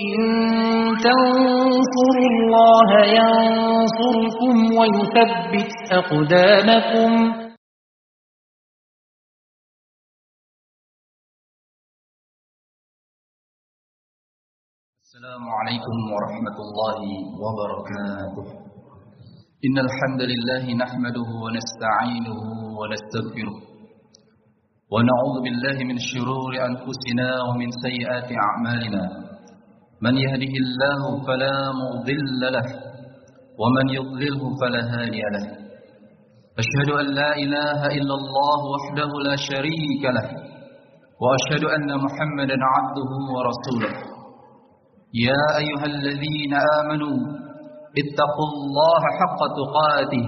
إن 0.00 0.10
تنصروا 1.06 2.28
الله 2.34 2.90
ينصركم 3.18 4.56
ويثبت 4.78 5.72
أقدامكم. 5.92 7.10
السلام 15.02 15.44
عليكم 15.48 15.96
ورحمة 16.14 16.56
الله 16.66 17.00
وبركاته. 17.42 18.46
إن 19.66 19.76
الحمد 19.78 20.22
لله 20.22 20.74
نحمده 20.74 21.28
ونستعينه 21.44 22.40
ونستغفره. 22.78 23.56
ونعوذ 24.90 25.36
بالله 25.44 25.76
من 25.84 25.98
شرور 25.98 26.52
أنفسنا 26.68 27.28
ومن 27.48 27.70
سيئات 27.70 28.28
أعمالنا. 28.46 29.33
من 30.02 30.14
يهده 30.16 30.54
الله 30.64 31.02
فلا 31.26 31.56
مضل 31.82 32.40
له 32.56 32.66
ومن 33.60 33.86
يضلله 33.98 34.40
فلا 34.60 34.82
هادي 34.92 35.22
له. 35.34 35.46
أشهد 36.62 36.88
أن 37.00 37.06
لا 37.14 37.30
إله 37.36 37.80
إلا 37.98 38.14
الله 38.20 38.60
وحده 38.74 39.10
لا 39.26 39.36
شريك 39.36 40.02
له 40.16 40.28
وأشهد 41.22 41.64
أن 41.64 41.88
محمدا 42.04 42.56
عبده 42.74 43.12
ورسوله. 43.34 43.94
يا 45.14 45.42
أيها 45.62 45.86
الذين 45.94 46.54
آمنوا 46.78 47.16
اتقوا 48.02 48.48
الله 48.54 49.02
حق 49.18 49.40
تقاته 49.60 50.24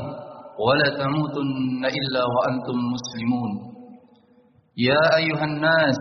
ولا 0.66 0.88
تموتن 1.02 1.82
إلا 1.98 2.22
وأنتم 2.34 2.76
مسلمون. 2.94 3.50
يا 4.78 5.16
أيها 5.16 5.44
الناس 5.44 6.00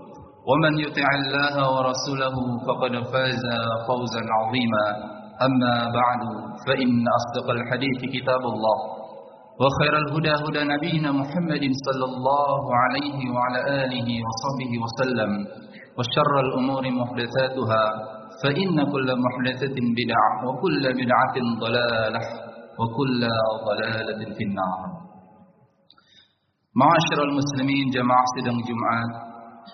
ومن 0.49 0.73
يطع 0.85 1.07
الله 1.19 1.55
ورسوله 1.75 2.35
فقد 2.67 2.93
فاز 3.13 3.43
فوزا 3.87 4.23
عظيما. 4.37 4.85
أما 5.47 5.75
بعد 5.99 6.21
فإن 6.67 6.91
أصدق 7.19 7.47
الحديث 7.57 7.99
كتاب 8.15 8.43
الله 8.53 8.77
وخير 9.61 9.93
الهدى 10.03 10.33
هدى 10.43 10.61
نبينا 10.73 11.09
محمد 11.11 11.63
صلى 11.85 12.05
الله 12.11 12.61
عليه 12.81 13.17
وعلى 13.35 13.59
آله 13.83 14.07
وصحبه 14.27 14.71
وسلم 14.83 15.31
وشر 15.97 16.33
الأمور 16.45 16.83
محدثاتها 16.99 17.83
فإن 18.43 18.77
كل 18.93 19.07
محدثة 19.25 19.77
بدعة 19.99 20.29
وكل 20.47 20.83
بدعة 21.01 21.35
ضلالة 21.63 22.21
وكل 22.79 23.21
ضلالة 23.69 24.21
في 24.37 24.43
النار. 24.49 24.79
معاشر 26.81 27.19
المسلمين 27.29 27.85
جماعة 27.97 28.25
sidang 28.37 28.59
Jumat 28.67 29.09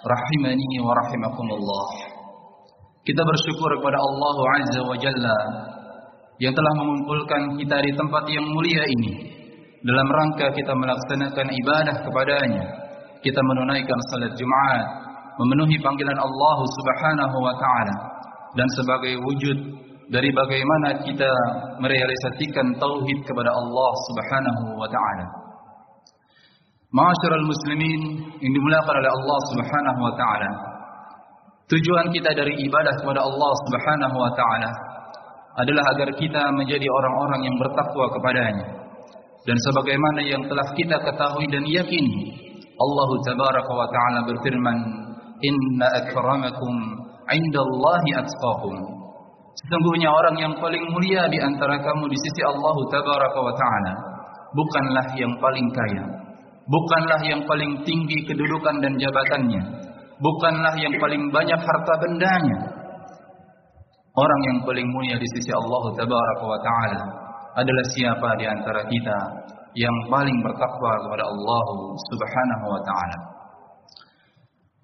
rahimani 0.03 0.71
wa 0.83 0.93
rahimakumullah 1.03 1.87
kita 3.07 3.21
bersyukur 3.23 3.69
kepada 3.79 3.97
Allah 3.97 4.35
Azza 4.59 4.81
wa 4.83 4.97
Jalla 4.99 5.39
yang 6.37 6.53
telah 6.53 6.73
mengumpulkan 6.77 7.41
kita 7.57 7.77
di 7.81 7.91
tempat 7.97 8.23
yang 8.29 8.45
mulia 8.45 8.83
ini 8.85 9.13
dalam 9.81 10.07
rangka 10.09 10.53
kita 10.53 10.73
melaksanakan 10.75 11.47
ibadah 11.49 11.95
kepadanya 12.03 12.65
kita 13.21 13.41
menunaikan 13.41 13.97
salat 14.13 14.33
Jumat 14.37 14.85
memenuhi 15.37 15.77
panggilan 15.81 16.17
Allah 16.17 16.57
Subhanahu 16.65 17.37
wa 17.41 17.53
taala 17.57 17.95
dan 18.57 18.67
sebagai 18.73 19.13
wujud 19.21 19.57
dari 20.07 20.29
bagaimana 20.31 21.03
kita 21.03 21.31
merealisasikan 21.83 22.79
tauhid 22.79 23.19
kepada 23.27 23.51
Allah 23.51 23.91
Subhanahu 24.07 24.63
wa 24.79 24.87
taala. 24.87 25.25
Ma'asyiral 26.87 27.43
muslimin 27.43 28.01
yang 28.39 28.53
dimuliakan 28.55 28.95
oleh 29.03 29.11
Allah 29.11 29.39
Subhanahu 29.51 29.99
wa 30.07 30.13
taala. 30.15 30.51
Tujuan 31.67 32.07
kita 32.15 32.31
dari 32.31 32.55
ibadah 32.63 32.95
kepada 33.03 33.27
Allah 33.27 33.51
Subhanahu 33.67 34.15
wa 34.15 34.31
taala 34.31 34.71
adalah 35.59 35.83
agar 35.91 36.15
kita 36.15 36.47
menjadi 36.55 36.87
orang-orang 36.87 37.43
yang 37.43 37.55
bertakwa 37.59 38.07
kepadanya. 38.07 38.67
Dan 39.43 39.57
sebagaimana 39.67 40.21
yang 40.31 40.47
telah 40.47 40.63
kita 40.79 40.95
ketahui 41.03 41.51
dan 41.51 41.67
yakini, 41.67 42.31
Allah 42.79 43.09
Tabaraka 43.19 43.71
wa 43.75 43.87
taala 43.91 44.19
berfirman, 44.23 44.77
Inna 45.43 45.87
akramakum 45.91 47.03
indallahi 47.27 48.15
atqakum. 48.15 48.75
Sesungguhnya 49.59 50.07
orang 50.07 50.39
yang 50.39 50.53
paling 50.55 50.87
mulia 50.95 51.27
di 51.27 51.43
antara 51.43 51.83
kamu 51.83 52.07
di 52.07 52.15
sisi 52.15 52.47
Allah 52.47 52.75
Tabaraka 52.95 53.39
wa 53.43 53.53
taala 53.59 53.93
bukanlah 54.55 55.07
yang 55.19 55.35
paling 55.35 55.67
kaya, 55.75 56.05
bukanlah 56.67 57.19
yang 57.23 57.41
paling 57.47 57.81
tinggi 57.87 58.27
kedudukan 58.27 58.75
dan 58.83 58.93
jabatannya, 58.99 59.63
bukanlah 60.19 60.75
yang 60.75 60.93
paling 60.99 61.23
banyak 61.31 61.59
harta 61.59 61.93
bendanya. 62.03 62.59
Orang 64.17 64.41
yang 64.49 64.57
paling 64.65 64.87
mulia 64.89 65.15
di 65.15 65.27
sisi 65.37 65.53
Allah 65.53 65.83
Tabaraka 65.93 66.45
wa 66.45 66.59
taala 66.59 67.01
adalah 67.57 67.85
siapa 67.93 68.29
di 68.37 68.45
antara 68.49 68.81
kita 68.85 69.19
yang 69.77 69.93
paling 70.09 70.37
bertakwa 70.41 70.91
kepada 71.05 71.23
Allah 71.25 71.67
Subhanahu 72.09 72.65
wa 72.65 72.81
taala. 72.81 73.17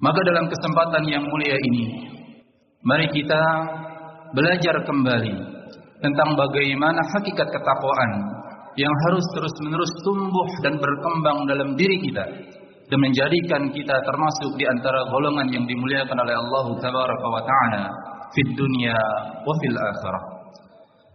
Maka 0.04 0.20
dalam 0.28 0.46
kesempatan 0.52 1.04
yang 1.10 1.24
mulia 1.26 1.58
ini, 1.58 1.86
mari 2.86 3.10
kita 3.10 3.42
belajar 4.38 4.86
kembali 4.86 5.34
tentang 6.04 6.30
bagaimana 6.36 7.00
hakikat 7.16 7.48
ketakwaan 7.48 8.12
yang 8.74 8.94
harus 9.10 9.26
terus-menerus 9.38 9.92
tumbuh 10.02 10.50
dan 10.66 10.78
berkembang 10.82 11.46
dalam 11.46 11.70
diri 11.78 11.98
kita 12.02 12.26
dan 12.90 13.00
menjadikan 13.00 13.70
kita 13.74 13.96
termasuk 14.06 14.54
di 14.58 14.66
antara 14.70 15.08
golongan 15.10 15.48
yang 15.50 15.66
dimuliakan 15.66 16.18
oleh 16.20 16.36
Allah 16.36 16.66
Tabaraka 16.78 17.28
wa 17.30 17.42
taala 17.42 17.84
fid 18.34 18.50
dunya 18.58 18.98
wa 19.46 19.54
fil 19.62 19.78
akhirah. 19.78 20.24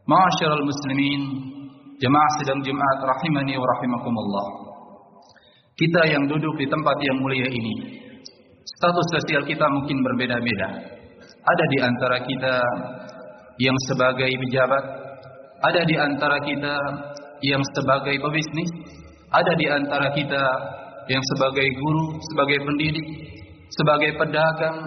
Ma'asyiral 0.09 0.65
muslimin, 0.65 1.23
jemaah 2.01 2.31
sidang 2.41 2.65
Jumat 2.65 2.99
rahimani 3.05 3.55
wa 3.61 3.67
rahimakumullah. 3.77 4.47
Kita 5.79 6.03
yang 6.11 6.27
duduk 6.27 6.59
di 6.59 6.67
tempat 6.67 6.97
yang 7.05 7.21
mulia 7.23 7.47
ini, 7.47 7.75
status 8.65 9.07
sosial 9.21 9.47
kita 9.47 9.69
mungkin 9.69 10.01
berbeda-beda. 10.03 10.69
Ada 11.23 11.65
di 11.71 11.79
antara 11.79 12.17
kita 12.25 12.55
yang 13.61 13.77
sebagai 13.87 14.27
pejabat, 14.27 14.85
ada 15.63 15.81
di 15.85 15.95
antara 15.95 16.39
kita 16.43 16.75
yang 17.45 17.63
sebagai 17.77 18.19
pebisnis, 18.19 18.71
ada 19.31 19.53
di 19.55 19.67
antara 19.69 20.09
kita 20.17 20.45
yang 21.09 21.23
sebagai 21.35 21.67
guru, 21.79 22.07
sebagai 22.33 22.59
pendidik, 22.65 23.07
sebagai 23.73 24.11
pedagang, 24.17 24.79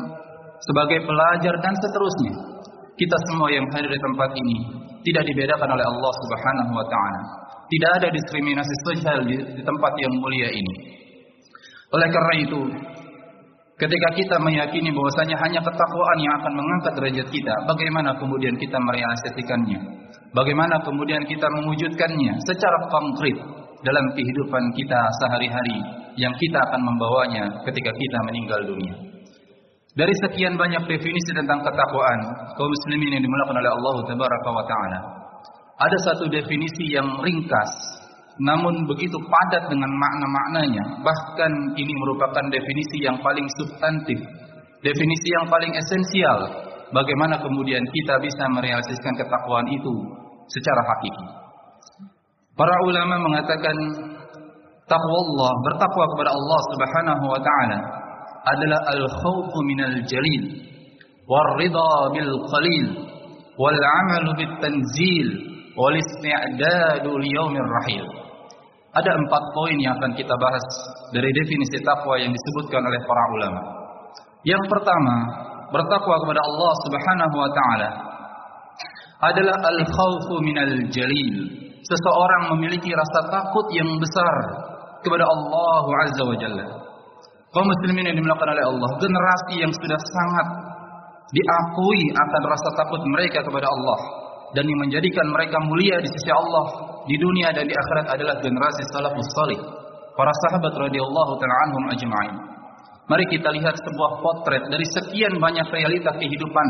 sebagai 0.62 1.00
pelajar 1.06 1.56
dan 1.62 1.74
seterusnya. 1.78 2.34
Kita 2.98 3.18
semua 3.32 3.50
yang 3.50 3.66
hadir 3.74 3.90
di 3.90 4.02
tempat 4.02 4.30
ini 4.38 4.58
tidak 5.02 5.24
dibedakan 5.26 5.70
oleh 5.74 5.86
Allah 5.86 6.14
Subhanahu 6.26 6.72
wa 6.78 6.86
taala. 6.86 7.22
Tidak 7.72 7.92
ada 7.98 8.08
diskriminasi 8.12 8.74
sosial 8.86 9.18
di, 9.26 9.36
di 9.58 9.62
tempat 9.64 9.94
yang 9.98 10.14
mulia 10.20 10.50
ini. 10.52 10.76
Oleh 11.92 12.08
karena 12.12 12.34
itu, 12.44 12.62
ketika 13.80 14.10
kita 14.14 14.36
meyakini 14.44 14.92
bahwasanya 14.92 15.40
hanya 15.40 15.60
ketakwaan 15.64 16.20
yang 16.20 16.34
akan 16.44 16.54
mengangkat 16.54 16.94
derajat 17.00 17.28
kita, 17.32 17.54
bagaimana 17.66 18.12
kemudian 18.20 18.56
kita 18.60 18.78
merealisasikannya? 18.78 20.01
Bagaimana 20.32 20.80
kemudian 20.88 21.28
kita 21.28 21.44
mewujudkannya 21.60 22.34
secara 22.48 22.78
konkret 22.88 23.36
dalam 23.84 24.06
kehidupan 24.16 24.64
kita 24.80 25.00
sehari-hari 25.20 25.78
yang 26.16 26.32
kita 26.40 26.60
akan 26.72 26.82
membawanya 26.88 27.44
ketika 27.68 27.92
kita 27.92 28.18
meninggal 28.32 28.64
dunia. 28.64 28.96
Dari 29.92 30.14
sekian 30.24 30.56
banyak 30.56 30.88
definisi 30.88 31.36
tentang 31.36 31.60
ketakwaan 31.68 32.20
kaum 32.56 32.72
muslimin 32.72 33.20
yang 33.20 33.24
dimulakan 33.28 33.60
oleh 33.60 33.72
Allah 33.76 33.96
Tabaraka 34.08 34.50
wa 34.56 34.64
taala, 34.64 35.00
ada 35.84 35.98
satu 36.08 36.32
definisi 36.32 36.96
yang 36.96 37.20
ringkas 37.20 37.72
namun 38.40 38.88
begitu 38.88 39.20
padat 39.20 39.68
dengan 39.68 39.92
makna-maknanya. 39.92 41.04
Bahkan 41.04 41.52
ini 41.76 41.94
merupakan 42.08 42.46
definisi 42.48 43.04
yang 43.04 43.20
paling 43.20 43.44
substantif, 43.60 44.20
definisi 44.80 45.28
yang 45.36 45.52
paling 45.52 45.76
esensial 45.76 46.40
bagaimana 46.96 47.36
kemudian 47.44 47.84
kita 47.84 48.16
bisa 48.24 48.48
merealisasikan 48.52 49.16
ketakwaan 49.20 49.68
itu 49.68 49.96
secara 50.52 50.82
hakiki. 50.92 51.26
Para 52.56 52.76
ulama 52.84 53.16
mengatakan 53.32 53.76
takwa 54.86 55.18
Allah, 55.24 55.52
bertakwa 55.72 56.06
kepada 56.16 56.32
Allah 56.36 56.62
Subhanahu 56.76 57.24
wa 57.32 57.40
taala 57.40 57.80
adalah 58.52 58.80
al-khawfu 58.92 59.58
minal 59.64 59.96
jalil 60.04 60.44
wal 61.30 61.50
ridha 61.56 61.96
bil 62.12 62.34
qalil 62.52 62.86
wal-amal 63.56 64.26
bit 64.36 64.52
tanzil 64.60 65.28
wal 65.80 65.96
isti'dadu 65.96 67.12
li 67.22 67.30
yaumir 67.32 67.70
rahil. 67.82 68.06
Ada 68.92 69.16
empat 69.16 69.44
poin 69.56 69.78
yang 69.80 69.96
akan 69.96 70.12
kita 70.20 70.36
bahas 70.36 70.66
dari 71.16 71.32
definisi 71.32 71.80
takwa 71.80 72.20
yang 72.20 72.36
disebutkan 72.36 72.84
oleh 72.84 73.00
para 73.08 73.24
ulama. 73.40 73.62
Yang 74.44 74.68
pertama, 74.68 75.16
bertakwa 75.72 76.16
kepada 76.20 76.42
Allah 76.44 76.74
Subhanahu 76.84 77.36
wa 77.40 77.50
taala 77.56 77.90
adalah 79.22 79.58
al-khawfu 79.62 80.36
minal 80.42 80.74
jalil. 80.90 81.36
Seseorang 81.82 82.58
memiliki 82.58 82.94
rasa 82.94 83.20
takut 83.30 83.66
yang 83.74 83.90
besar 83.98 84.36
kepada 85.02 85.26
Allah 85.26 85.86
Azza 86.06 86.24
wa 86.26 86.38
Jalla. 86.38 86.66
Kaum 87.52 87.68
muslimin 87.68 88.08
yang 88.08 88.18
dimulakan 88.18 88.48
oleh 88.56 88.64
Allah, 88.64 88.90
generasi 89.02 89.54
yang 89.60 89.74
sudah 89.76 90.00
sangat 90.00 90.48
diakui 91.36 92.02
akan 92.16 92.42
rasa 92.48 92.70
takut 92.80 93.02
mereka 93.12 93.44
kepada 93.44 93.68
Allah 93.68 94.00
dan 94.56 94.64
yang 94.68 94.80
menjadikan 94.84 95.28
mereka 95.32 95.58
mulia 95.68 96.00
di 96.00 96.10
sisi 96.12 96.32
Allah 96.32 96.66
di 97.08 97.16
dunia 97.18 97.50
dan 97.56 97.66
di 97.66 97.76
akhirat 97.76 98.08
adalah 98.14 98.36
generasi 98.40 98.84
salafus 98.94 99.30
salih, 99.36 99.60
para 100.16 100.32
sahabat 100.48 100.74
radhiyallahu 100.76 101.32
taala 101.40 101.56
anhum 101.68 101.84
ajma'in. 101.92 102.36
Mari 103.10 103.26
kita 103.28 103.50
lihat 103.52 103.76
sebuah 103.76 104.24
potret 104.24 104.64
dari 104.72 104.86
sekian 104.88 105.36
banyak 105.42 105.68
realita 105.68 106.16
kehidupan 106.16 106.68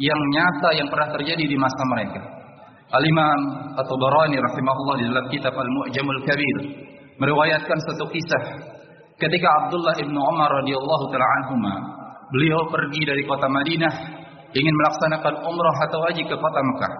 yang 0.00 0.20
nyata 0.32 0.70
yang 0.76 0.88
pernah 0.88 1.08
terjadi 1.12 1.44
di 1.44 1.56
masa 1.58 1.82
mereka. 1.92 2.20
Al-Imam 2.92 3.40
At-Tabarani 3.76 4.36
rahimahullah 4.36 4.96
di 5.00 5.04
dalam 5.08 5.26
kitab 5.32 5.56
Al-Mu'jamul 5.56 6.20
Kabir 6.28 6.56
meriwayatkan 7.16 7.78
satu 7.88 8.04
kisah 8.12 8.44
ketika 9.16 9.48
Abdullah 9.64 9.96
ibnu 9.96 10.20
Umar 10.20 10.52
radhiyallahu 10.60 11.04
taala 11.08 11.28
anhuma 11.40 11.74
beliau 12.32 12.68
pergi 12.68 13.00
dari 13.08 13.24
kota 13.24 13.48
Madinah 13.48 13.94
ingin 14.52 14.74
melaksanakan 14.76 15.34
umrah 15.48 15.76
atau 15.88 16.00
haji 16.08 16.22
ke 16.28 16.36
kota 16.36 16.60
Mekah. 16.60 16.94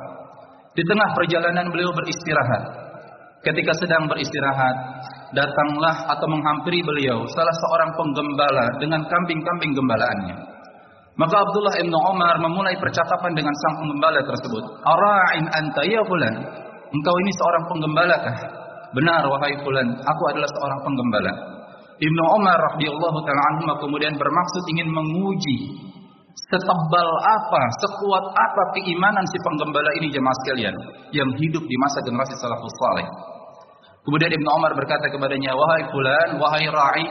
Di 0.73 0.83
tengah 0.89 1.09
perjalanan 1.13 1.69
beliau 1.69 1.93
beristirahat. 1.93 2.63
Ketika 3.43 3.75
sedang 3.75 4.07
beristirahat, 4.09 4.77
datanglah 5.35 5.97
atau 6.09 6.27
menghampiri 6.31 6.81
beliau 6.81 7.27
salah 7.29 7.53
seorang 7.53 7.91
penggembala 7.99 8.67
dengan 8.81 9.03
kambing-kambing 9.05 9.73
gembalaannya. 9.77 10.37
Maka 11.13 11.37
Abdullah 11.45 11.77
ibnu 11.77 11.93
Umar 11.93 12.41
memulai 12.41 12.73
percakapan 12.81 13.37
dengan 13.37 13.53
sang 13.53 13.85
penggembala 13.85 14.21
tersebut. 14.25 14.65
Ara'in 14.81 15.45
anta 15.45 15.83
ya 15.85 16.01
fulan. 16.09 16.35
Engkau 16.93 17.15
ini 17.21 17.33
seorang 17.37 17.65
penggembala 17.69 18.17
kah? 18.17 18.37
Benar 18.93 19.25
wahai 19.29 19.57
fulan, 19.65 19.89
aku 20.05 20.23
adalah 20.33 20.49
seorang 20.49 20.81
penggembala. 20.85 21.33
Ibnu 22.01 22.23
Umar 22.37 22.59
radhiyallahu 22.73 23.19
taala 23.25 23.43
anhu 23.57 23.73
kemudian 23.81 24.17
bermaksud 24.17 24.65
ingin 24.77 24.89
menguji 24.89 25.57
setebal 26.33 27.09
apa, 27.25 27.63
sekuat 27.81 28.25
apa 28.33 28.63
keimanan 28.77 29.25
si 29.29 29.37
penggembala 29.45 29.91
ini 30.01 30.09
jemaah 30.13 30.37
sekalian 30.45 30.75
yang 31.13 31.29
hidup 31.37 31.65
di 31.65 31.77
masa 31.81 32.01
generasi 32.05 32.35
salafus 32.41 32.77
saleh. 32.81 33.07
Kemudian 34.03 34.33
Ibnu 34.35 34.49
Umar 34.49 34.73
berkata 34.75 35.07
kepadanya, 35.13 35.55
"Wahai 35.55 35.83
fulan, 35.93 36.29
wahai 36.41 36.67
ra'i, 36.67 37.07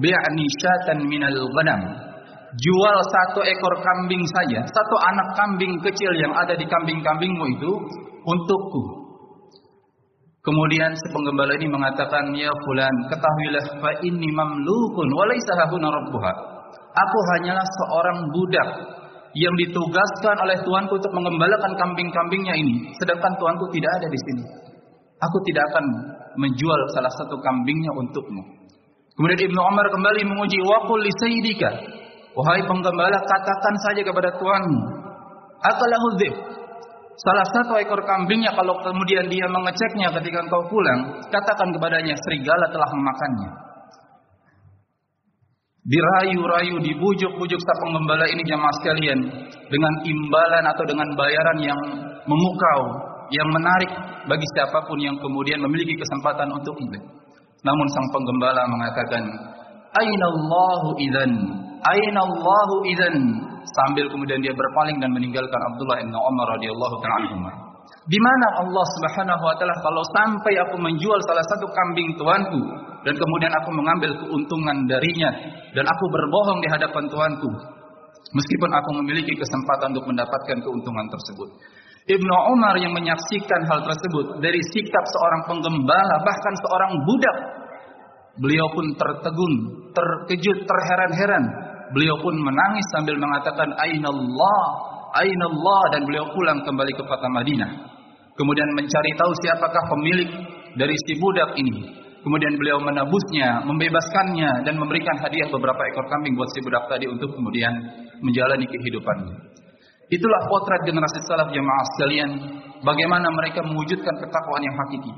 bi'ni 0.00 0.44
syatan 0.58 1.06
minal 1.06 1.40
ghanam." 1.54 2.09
Jual 2.50 2.96
satu 3.06 3.46
ekor 3.46 3.74
kambing 3.78 4.26
saja, 4.26 4.66
satu 4.66 4.96
anak 5.06 5.38
kambing 5.38 5.78
kecil 5.86 6.10
yang 6.18 6.34
ada 6.34 6.58
di 6.58 6.66
kambing-kambingmu 6.66 7.44
itu 7.54 7.70
untukku. 8.26 8.82
Kemudian 10.40 10.90
si 10.96 11.06
penggembala 11.14 11.52
ini 11.54 11.68
mengatakan, 11.70 12.32
"Ya 12.34 12.50
fulan, 12.66 12.94
ketahuilah 13.12 13.64
fa 13.78 13.90
inni 14.02 14.34
mamlukun 14.34 15.08
wa 15.14 15.24
laisa 15.30 15.52
rabbuha." 15.62 16.32
Aku 16.90 17.18
hanyalah 17.36 17.62
seorang 17.62 18.18
budak 18.34 18.68
yang 19.38 19.54
ditugaskan 19.54 20.36
oleh 20.42 20.58
tuanku 20.66 20.98
untuk 20.98 21.12
mengembalakan 21.14 21.78
kambing-kambingnya 21.78 22.54
ini, 22.58 22.90
sedangkan 22.98 23.30
tuanku 23.38 23.70
tidak 23.70 23.92
ada 24.02 24.08
di 24.10 24.18
sini. 24.26 24.44
Aku 25.22 25.36
tidak 25.46 25.64
akan 25.70 25.84
menjual 26.34 26.80
salah 26.98 27.12
satu 27.14 27.38
kambingnya 27.38 27.94
untukmu. 27.94 28.42
Kemudian 29.14 29.40
Ibnu 29.52 29.60
Umar 29.60 29.86
kembali 29.92 30.20
menguji 30.24 30.58
waqul 30.64 31.04
li 31.04 31.12
sayyidika. 31.20 31.70
Wahai 32.30 32.62
penggembala, 32.62 33.18
katakan 33.26 33.74
saja 33.90 34.02
kepada 34.06 34.30
tuanmu. 34.38 34.80
Akalahu 35.60 36.08
dzib. 36.16 36.34
Salah 37.20 37.44
satu 37.52 37.76
ekor 37.76 38.00
kambingnya 38.08 38.48
kalau 38.56 38.80
kemudian 38.80 39.28
dia 39.28 39.44
mengeceknya 39.44 40.08
ketika 40.16 40.40
engkau 40.40 40.64
pulang, 40.72 41.20
katakan 41.28 41.68
kepadanya 41.76 42.16
serigala 42.16 42.64
telah 42.72 42.88
memakannya. 42.96 43.50
Dirayu-rayu, 45.80 46.80
dibujuk-bujuk 46.80 47.60
sang 47.60 47.80
penggembala 47.82 48.24
ini 48.28 48.40
jamaah 48.46 48.74
sekalian 48.80 49.20
dengan 49.68 49.92
imbalan 50.06 50.64
atau 50.70 50.84
dengan 50.88 51.08
bayaran 51.16 51.58
yang 51.60 51.80
memukau, 52.24 52.80
yang 53.32 53.48
menarik 53.52 53.90
bagi 54.24 54.46
siapa 54.56 54.80
pun 54.84 54.96
yang 55.00 55.16
kemudian 55.20 55.60
memiliki 55.60 55.96
kesempatan 56.00 56.48
untuk 56.52 56.76
itu. 56.80 57.00
Namun 57.64 57.86
sang 57.92 58.08
penggembala 58.12 58.62
mengatakan, 58.68 59.24
"Aina 59.92 60.26
Allahu? 60.30 60.96
Aina 61.84 62.20
Allahu 62.20 62.74
idzan?" 62.88 63.16
Sambil 63.70 64.08
kemudian 64.08 64.40
dia 64.40 64.50
berpaling 64.56 64.98
dan 64.98 65.12
meninggalkan 65.14 65.60
Abdullah 65.72 66.00
bin 66.00 66.10
Umar 66.10 66.46
radhiyallahu 66.58 66.96
taala. 67.04 67.52
Di 68.08 68.18
mana 68.18 68.46
Allah 68.64 68.86
Subhanahu 68.98 69.42
wa 69.44 69.54
taala 69.60 69.76
kalau 69.84 70.02
sampai 70.16 70.54
aku 70.64 70.76
menjual 70.80 71.18
salah 71.28 71.44
satu 71.54 71.66
kambing 71.68 72.16
tuanku 72.16 72.60
dan 73.04 73.14
kemudian 73.14 73.52
aku 73.54 73.70
mengambil 73.76 74.10
keuntungan 74.24 74.76
darinya 74.88 75.30
dan 75.76 75.84
aku 75.84 76.04
berbohong 76.08 76.58
di 76.64 76.68
hadapan 76.72 77.04
tuanku 77.12 77.50
meskipun 78.34 78.70
aku 78.70 78.90
memiliki 79.02 79.34
kesempatan 79.36 79.94
untuk 79.94 80.06
mendapatkan 80.10 80.58
keuntungan 80.62 81.06
tersebut. 81.10 81.48
Ibnu 82.10 82.34
Umar 82.56 82.74
yang 82.80 82.90
menyaksikan 82.96 83.60
hal 83.70 83.86
tersebut 83.86 84.42
dari 84.42 84.58
sikap 84.74 85.04
seorang 85.04 85.42
penggembala 85.46 86.16
bahkan 86.24 86.54
seorang 86.64 86.92
budak 87.06 87.36
beliau 88.40 88.66
pun 88.72 88.86
tertegun, 88.96 89.52
terkejut, 89.92 90.58
terheran-heran. 90.64 91.44
Beliau 91.90 92.16
pun 92.22 92.34
menangis 92.38 92.86
sambil 92.94 93.18
mengatakan 93.18 93.70
Ainallah, 93.74 94.62
Ainallah 95.18 95.82
dan 95.90 96.06
beliau 96.06 96.30
pulang 96.30 96.62
kembali 96.62 96.92
ke 96.94 97.02
kota 97.02 97.28
Madinah. 97.34 97.70
Kemudian 98.38 98.68
mencari 98.78 99.10
tahu 99.18 99.32
siapakah 99.42 99.84
pemilik 99.90 100.30
dari 100.78 100.94
si 101.06 101.18
budak 101.18 101.50
ini. 101.58 102.00
Kemudian 102.20 102.52
beliau 102.60 102.78
menebusnya, 102.84 103.64
membebaskannya 103.64 104.68
dan 104.68 104.76
memberikan 104.76 105.16
hadiah 105.24 105.48
beberapa 105.48 105.80
ekor 105.88 106.04
kambing 106.04 106.36
buat 106.36 106.52
si 106.52 106.60
budak 106.60 106.84
tadi 106.92 107.08
untuk 107.08 107.32
kemudian 107.32 107.72
menjalani 108.20 108.68
kehidupannya. 108.68 109.34
Itulah 110.10 110.42
potret 110.50 110.82
generasi 110.84 111.22
salaf 111.24 111.48
jemaah 111.54 111.84
sekalian, 111.96 112.30
bagaimana 112.84 113.30
mereka 113.30 113.64
mewujudkan 113.64 114.14
ketakwaan 114.20 114.62
yang 114.66 114.76
hakiki. 114.84 115.12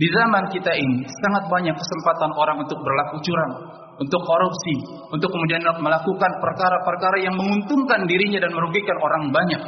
Di 0.00 0.08
zaman 0.16 0.48
kita 0.48 0.72
ini 0.74 1.04
sangat 1.06 1.44
banyak 1.52 1.76
kesempatan 1.76 2.32
orang 2.32 2.56
untuk 2.64 2.80
berlaku 2.80 3.20
curang, 3.20 3.52
untuk 4.00 4.20
korupsi, 4.24 4.74
untuk 5.12 5.28
kemudian 5.28 5.60
melakukan 5.60 6.32
perkara-perkara 6.40 7.20
yang 7.20 7.36
menguntungkan 7.36 8.08
dirinya 8.08 8.40
dan 8.40 8.56
merugikan 8.56 8.96
orang 8.96 9.28
banyak. 9.28 9.62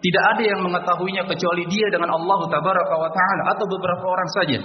Tidak 0.00 0.24
ada 0.34 0.42
yang 0.42 0.60
mengetahuinya 0.64 1.28
kecuali 1.28 1.68
dia 1.70 1.86
dengan 1.92 2.10
Allah 2.10 2.40
taala 2.50 3.42
atau 3.54 3.64
beberapa 3.68 4.04
orang 4.10 4.30
saja. 4.42 4.58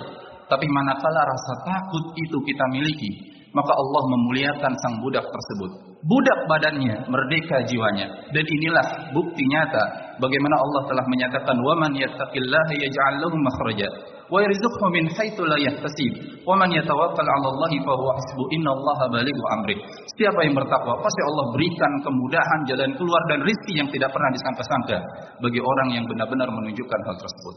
Tapi 0.45 0.65
manakala 0.69 1.21
rasa 1.21 1.53
takut 1.65 2.17
itu 2.17 2.37
kita 2.49 2.65
miliki, 2.71 3.34
maka 3.55 3.71
Allah 3.71 4.03
memuliakan 4.11 4.73
sang 4.83 4.95
budak 4.99 5.23
tersebut. 5.23 5.71
Budak 6.03 6.39
badannya, 6.51 7.07
merdeka 7.07 7.63
jiwanya. 7.65 8.11
Dan 8.29 8.43
inilah 8.43 9.15
bukti 9.15 9.41
nyata 9.47 9.83
bagaimana 10.19 10.55
Allah 10.59 10.81
telah 10.91 11.05
menyatakan 11.07 11.55
wa 11.63 11.73
man 11.79 11.95
yattaqillaha 11.95 12.73
yaj'al 12.75 13.15
lahu 13.23 13.35
makhraja 13.39 13.87
wa 14.29 14.37
yarzuqhu 14.41 14.85
min 14.89 15.05
haitsu 15.09 15.41
la 15.45 15.57
yahtasib 15.57 16.13
wa 16.45 16.57
man 16.57 16.69
yatawakkal 16.73 17.25
'ala 17.25 17.47
Allah 17.47 17.71
fa 17.81 17.93
huwa 17.95 18.11
hasbu 18.19 18.43
innallaha 18.53 19.05
balighu 19.09 19.43
amri. 19.57 19.75
Siapa 20.19 20.45
yang 20.45 20.53
bertakwa 20.53 20.99
pasti 20.99 21.21
Allah 21.25 21.45
berikan 21.55 21.91
kemudahan 22.03 22.59
jalan 22.69 22.91
keluar 22.99 23.21
dan 23.31 23.39
rizki 23.41 23.73
yang 23.79 23.89
tidak 23.89 24.11
pernah 24.11 24.29
disangka-sangka 24.35 24.97
bagi 25.41 25.63
orang 25.63 25.89
yang 25.95 26.05
benar-benar 26.05 26.51
menunjukkan 26.51 26.99
hal 27.07 27.15
tersebut. 27.17 27.55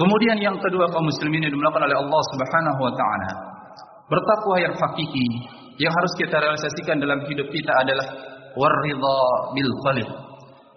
Kemudian 0.00 0.38
yang 0.40 0.56
kedua 0.56 0.88
kaum 0.88 1.04
muslimin 1.04 1.44
yang 1.44 1.52
dimulakan 1.52 1.84
oleh 1.84 1.98
Allah 2.00 2.22
Subhanahu 2.32 2.80
wa 2.80 2.92
taala. 2.96 3.32
Bertakwa 4.10 4.56
yang 4.58 4.74
hakiki 4.74 5.28
yang 5.80 5.92
harus 5.94 6.12
kita 6.18 6.36
realisasikan 6.36 6.98
dalam 6.98 7.24
hidup 7.30 7.48
kita 7.48 7.72
adalah 7.72 8.06
waridha 8.58 9.20
bil 9.54 9.72
khaliq. 9.86 10.10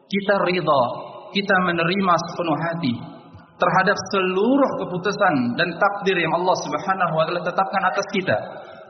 Kita 0.08 0.36
ridha, 0.46 0.82
kita 1.34 1.56
menerima 1.66 2.14
sepenuh 2.30 2.58
hati 2.62 2.94
terhadap 3.58 3.98
seluruh 4.14 4.72
keputusan 4.86 5.34
dan 5.58 5.70
takdir 5.78 6.18
yang 6.18 6.34
Allah 6.38 6.56
Subhanahu 6.62 7.14
wa 7.18 7.24
taala 7.26 7.42
tetapkan 7.42 7.84
atas 7.90 8.06
kita 8.14 8.38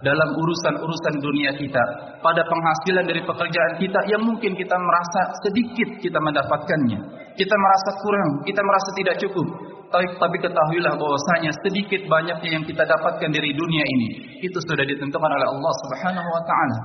dalam 0.03 0.29
urusan-urusan 0.35 1.15
dunia 1.23 1.55
kita, 1.55 1.83
pada 2.19 2.43
penghasilan 2.43 3.07
dari 3.07 3.23
pekerjaan 3.23 3.73
kita 3.79 3.99
yang 4.11 4.21
mungkin 4.21 4.51
kita 4.53 4.75
merasa 4.75 5.21
sedikit 5.47 5.89
kita 6.03 6.19
mendapatkannya. 6.19 6.99
Kita 7.33 7.55
merasa 7.55 7.89
kurang, 8.03 8.29
kita 8.43 8.61
merasa 8.61 8.89
tidak 8.99 9.15
cukup. 9.23 9.47
Tapi, 9.89 10.05
tapi 10.17 10.37
ketahuilah 10.41 10.93
bahwasanya 10.97 11.53
sedikit 11.63 12.01
banyaknya 12.09 12.49
yang 12.59 12.65
kita 12.65 12.83
dapatkan 12.83 13.29
dari 13.29 13.53
dunia 13.53 13.85
ini 13.85 14.41
itu 14.41 14.57
sudah 14.65 14.83
ditentukan 14.83 15.31
oleh 15.31 15.47
Allah 15.47 15.73
Subhanahu 15.85 16.29
wa 16.33 16.43
taala. 16.43 16.77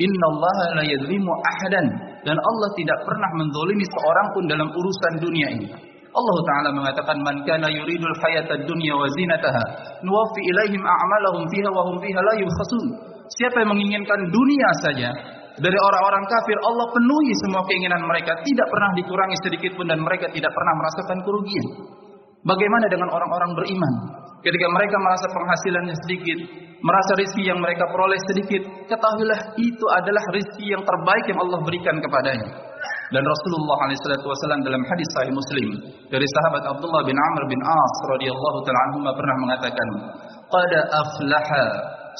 Inna 0.00 0.26
Allah 0.36 0.58
la 0.80 0.84
ahadan 0.84 1.86
dan 2.24 2.36
Allah 2.36 2.70
tidak 2.76 2.98
pernah 3.04 3.30
mendolimi 3.36 3.84
seorang 3.88 4.26
pun 4.36 4.44
dalam 4.48 4.68
urusan 4.68 5.12
dunia 5.20 5.48
ini. 5.52 5.91
Allah 6.12 6.38
Ta'ala 6.44 6.70
mengatakan 6.76 7.16
man 7.24 7.40
kana 7.48 7.72
yuridul 7.72 8.16
hayatad 8.20 8.68
dunya 8.68 8.92
wa 8.92 9.08
zinataha 9.16 9.64
nuwaffi 10.04 10.40
ilaihim 10.44 10.84
a'malahum 10.84 11.48
fiha 11.48 11.70
wa 11.72 11.82
hum 11.88 11.96
fiha 12.04 12.20
la 12.20 12.34
yubkhasun. 12.36 12.86
Siapa 13.32 13.64
yang 13.64 13.72
menginginkan 13.72 14.20
dunia 14.28 14.70
saja 14.84 15.10
dari 15.56 15.78
orang-orang 15.80 16.24
kafir 16.28 16.56
Allah 16.60 16.86
penuhi 16.92 17.32
semua 17.44 17.64
keinginan 17.64 18.04
mereka 18.04 18.36
tidak 18.44 18.68
pernah 18.68 18.90
dikurangi 18.92 19.36
sedikit 19.40 19.72
pun 19.72 19.88
dan 19.88 20.04
mereka 20.04 20.28
tidak 20.32 20.52
pernah 20.52 20.74
merasakan 20.84 21.18
kerugian. 21.24 21.66
Bagaimana 22.44 22.86
dengan 22.92 23.08
orang-orang 23.08 23.50
beriman? 23.56 23.94
Ketika 24.42 24.66
mereka 24.74 24.96
merasa 24.98 25.26
penghasilannya 25.30 25.96
sedikit, 26.02 26.38
merasa 26.82 27.12
rezeki 27.14 27.42
yang 27.46 27.62
mereka 27.62 27.86
peroleh 27.88 28.18
sedikit, 28.26 28.62
ketahuilah 28.90 29.54
itu 29.54 29.86
adalah 29.96 30.24
rezeki 30.34 30.66
yang 30.76 30.82
terbaik 30.82 31.24
yang 31.30 31.38
Allah 31.40 31.58
berikan 31.62 31.96
kepadanya. 32.02 32.71
Dan 33.12 33.22
Rasulullah 33.22 33.76
SAW 33.92 34.64
dalam 34.64 34.82
hadis 34.88 35.08
Sahih 35.12 35.32
Muslim 35.36 35.68
dari 36.08 36.24
sahabat 36.24 36.64
Abdullah 36.64 37.04
bin 37.04 37.12
Amr 37.12 37.42
bin 37.44 37.60
As 37.60 37.94
radhiyallahu 38.16 38.58
taala 38.64 39.12
pernah 39.12 39.36
mengatakan, 39.44 39.88
"Qad 40.48 40.72
aflaha 40.88 41.64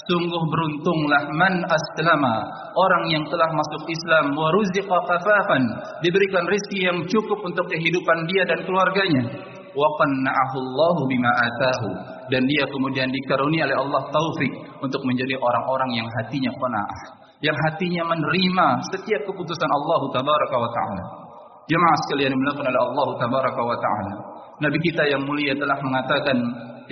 Sungguh 0.09 0.43
beruntunglah 0.49 1.29
man 1.37 1.69
aslama 1.69 2.49
orang 2.73 3.05
yang 3.13 3.25
telah 3.29 3.45
masuk 3.53 3.85
Islam 3.93 4.33
wa 4.33 4.49
kafafan 5.05 5.63
diberikan 6.01 6.49
rezeki 6.49 6.89
yang 6.89 6.99
cukup 7.05 7.37
untuk 7.45 7.69
kehidupan 7.69 8.25
dia 8.25 8.49
dan 8.49 8.65
keluarganya. 8.65 9.25
Wa 9.77 9.89
bima 11.09 11.33
atahu 11.33 11.89
dan 12.33 12.41
dia 12.49 12.65
kemudian 12.73 13.09
dikaruni 13.13 13.61
oleh 13.69 13.77
Allah 13.77 14.03
taufik 14.09 14.53
untuk 14.81 15.01
menjadi 15.05 15.37
orang-orang 15.37 16.01
yang 16.01 16.09
hatinya 16.09 16.53
qanaah 16.57 17.22
yang 17.43 17.57
hatinya 17.69 18.07
menerima 18.07 18.67
setiap 18.95 19.27
keputusan 19.27 19.67
Allah 19.67 20.01
tabaraka 20.15 20.57
wa 20.57 20.71
taala. 20.71 21.05
Jemaah 21.67 21.97
sekalian 22.07 22.35
oleh 22.39 22.81
Allah 22.81 23.09
tabaraka 23.19 23.63
wa 23.63 23.77
taala. 23.83 24.15
Nabi 24.63 24.79
kita 24.79 25.03
yang 25.11 25.27
mulia 25.27 25.59
telah 25.59 25.75
mengatakan 25.83 26.39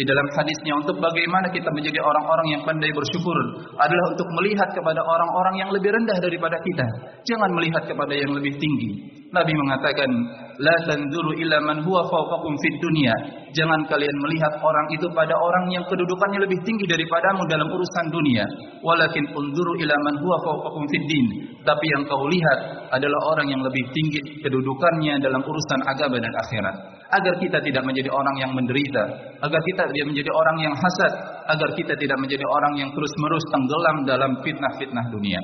di 0.01 0.09
dalam 0.09 0.25
hadisnya 0.33 0.81
untuk 0.81 0.97
bagaimana 0.97 1.53
kita 1.53 1.69
menjadi 1.77 2.01
orang-orang 2.01 2.57
yang 2.57 2.63
pandai 2.65 2.89
bersyukur 2.89 3.37
adalah 3.77 4.07
untuk 4.17 4.25
melihat 4.41 4.73
kepada 4.73 4.97
orang-orang 5.05 5.61
yang 5.61 5.69
lebih 5.69 5.93
rendah 5.93 6.17
daripada 6.25 6.57
kita. 6.57 6.87
Jangan 7.29 7.53
melihat 7.53 7.85
kepada 7.85 8.17
yang 8.17 8.33
lebih 8.33 8.57
tinggi. 8.57 9.21
Nabi 9.29 9.53
mengatakan, 9.53 10.09
"La 10.57 10.73
tanzuru 10.89 11.37
illa 11.37 11.61
man 11.61 11.85
huwa 11.85 12.09
fawqakum 12.09 12.57
fid 12.65 12.81
dunya." 12.81 13.13
Jangan 13.53 13.93
kalian 13.93 14.17
melihat 14.25 14.57
orang 14.65 14.89
itu 14.97 15.05
pada 15.13 15.37
orang 15.37 15.69
yang 15.69 15.85
kedudukannya 15.85 16.49
lebih 16.49 16.65
tinggi 16.65 16.89
daripadamu 16.89 17.45
dalam 17.45 17.69
urusan 17.69 18.07
dunia, 18.09 18.49
walakin 18.81 19.29
unzuru 19.37 19.77
ila 19.85 19.95
man 20.01 20.17
huwa 20.17 20.37
fawqakum 20.49 20.83
fid 20.97 21.05
din. 21.13 21.27
Tapi 21.61 21.85
yang 21.93 22.09
kau 22.09 22.25
lihat 22.25 22.89
adalah 22.89 23.21
orang 23.37 23.53
yang 23.53 23.61
lebih 23.61 23.85
tinggi 23.93 24.41
kedudukannya 24.49 25.21
dalam 25.21 25.45
urusan 25.45 25.81
agama 25.85 26.17
dan 26.17 26.33
akhirat. 26.33 27.00
Agar 27.11 27.35
kita 27.43 27.59
tidak 27.59 27.83
menjadi 27.83 28.07
orang 28.15 28.37
yang 28.39 28.55
menderita, 28.55 29.03
agar 29.43 29.61
kita 29.67 29.83
tidak 29.91 30.07
menjadi 30.15 30.31
orang 30.31 30.57
yang 30.63 30.75
hasad, 30.79 31.13
agar 31.51 31.69
kita 31.75 31.95
tidak 31.99 32.19
menjadi 32.23 32.47
orang 32.47 32.75
yang 32.79 32.91
terus-menerus 32.95 33.45
tenggelam 33.51 33.97
dalam 34.07 34.33
fitnah-fitnah 34.47 35.07
dunia. 35.11 35.43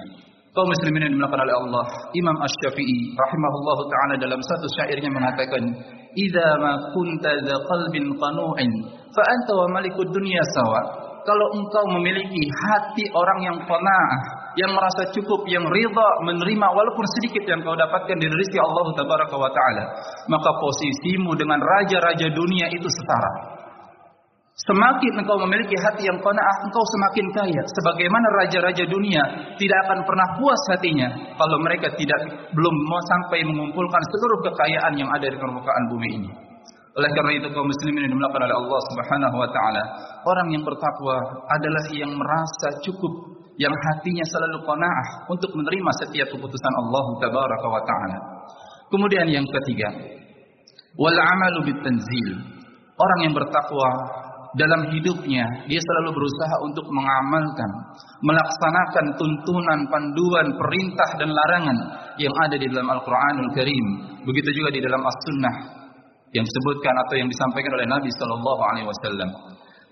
Kaum 0.57 0.73
muslimin 0.73 1.05
yang 1.05 1.13
dimuliakan 1.13 1.43
oleh 1.45 1.57
Allah, 1.59 1.85
Imam 2.17 2.37
Asy-Syafi'i 2.41 3.13
rahimahullahu 3.13 3.83
taala 3.93 4.15
dalam 4.17 4.41
satu 4.41 4.67
syairnya 4.73 5.13
mengatakan, 5.13 5.69
"Idza 6.17 6.49
ma 6.63 6.73
kunta 6.97 7.29
dza 7.45 7.57
qalbin 7.61 8.09
qanu'in, 8.17 8.73
fa 9.13 9.23
anta 9.27 9.53
wa 9.53 9.67
malikud 9.77 10.09
dunya 10.17 10.41
sawa." 10.57 10.81
Kalau 11.29 11.47
engkau 11.61 11.85
memiliki 12.01 12.41
hati 12.49 13.05
orang 13.13 13.39
yang 13.45 13.59
qanaah, 13.69 14.21
yang 14.57 14.73
merasa 14.73 15.13
cukup, 15.13 15.45
yang 15.47 15.69
ridha 15.69 16.09
menerima 16.25 16.67
walaupun 16.73 17.05
sedikit 17.21 17.45
yang 17.45 17.61
kau 17.61 17.77
dapatkan 17.77 18.17
dari 18.17 18.33
rezeki 18.33 18.59
Allah 18.61 18.85
tabaraka 18.97 19.37
wa 19.37 19.51
taala, 19.53 19.85
maka 20.33 20.51
posisimu 20.57 21.37
dengan 21.37 21.61
raja-raja 21.61 22.33
dunia 22.33 22.73
itu 22.73 22.89
setara. 22.89 23.57
Semakin 24.57 25.21
engkau 25.21 25.37
memiliki 25.45 25.77
hati 25.77 26.09
yang 26.09 26.17
qanaah, 26.17 26.57
engkau 26.65 26.81
semakin 26.81 27.27
kaya. 27.37 27.63
Sebagaimana 27.77 28.27
raja-raja 28.41 28.89
dunia 28.89 29.21
tidak 29.61 29.79
akan 29.85 30.01
pernah 30.09 30.29
puas 30.41 30.63
hatinya 30.73 31.13
kalau 31.37 31.61
mereka 31.61 31.93
tidak 31.93 32.49
belum 32.57 32.75
mau 32.89 33.01
sampai 33.05 33.45
mengumpulkan 33.45 34.03
seluruh 34.17 34.41
kekayaan 34.49 34.97
yang 34.97 35.13
ada 35.13 35.29
di 35.29 35.37
permukaan 35.37 35.85
bumi 35.93 36.09
ini. 36.09 36.31
Oleh 36.97 37.13
karena 37.13 37.37
itu 37.37 37.53
kaum 37.53 37.69
muslimin 37.69 38.09
yang 38.09 38.17
dimulakan 38.17 38.49
oleh 38.49 38.57
Allah 38.57 38.81
Subhanahu 38.89 39.37
wa 39.37 39.49
taala, 39.53 39.83
orang 40.25 40.49
yang 40.49 40.65
bertakwa 40.65 41.17
adalah 41.53 41.85
yang 41.93 42.13
merasa 42.17 42.81
cukup, 42.81 43.36
yang 43.57 43.73
hatinya 43.73 44.25
selalu 44.29 44.59
qanaah 44.69 45.09
untuk 45.33 45.51
menerima 45.57 45.91
setiap 46.05 46.29
keputusan 46.29 46.73
Allah 46.85 47.05
tabaraka 47.25 47.67
wa 47.73 47.83
taala. 47.85 48.19
Kemudian 48.93 49.27
yang 49.33 49.47
ketiga, 49.49 49.89
wal 51.01 51.17
amalu 51.17 51.73
bitanzil. 51.73 52.29
Orang 52.97 53.29
yang 53.29 53.35
bertakwa 53.37 53.89
dalam 54.57 54.89
hidupnya 54.89 55.45
dia 55.69 55.81
selalu 55.81 56.17
berusaha 56.17 56.57
untuk 56.65 56.89
mengamalkan, 56.89 57.71
melaksanakan 58.25 59.05
tuntunan, 59.21 59.81
panduan, 59.93 60.49
perintah 60.57 61.11
dan 61.21 61.29
larangan 61.29 61.79
yang 62.17 62.33
ada 62.41 62.57
di 62.57 62.65
dalam 62.73 62.89
Al-Qur'anul 62.89 63.53
Karim. 63.53 63.87
Begitu 64.25 64.51
juga 64.57 64.73
di 64.73 64.81
dalam 64.81 65.05
As-Sunnah 65.05 65.57
yang 66.33 66.45
disebutkan 66.45 66.95
atau 67.05 67.15
yang 67.21 67.29
disampaikan 67.29 67.73
oleh 67.77 67.87
Nabi 67.89 68.11
sallallahu 68.17 68.63
alaihi 68.73 68.89
wasallam. 68.89 69.31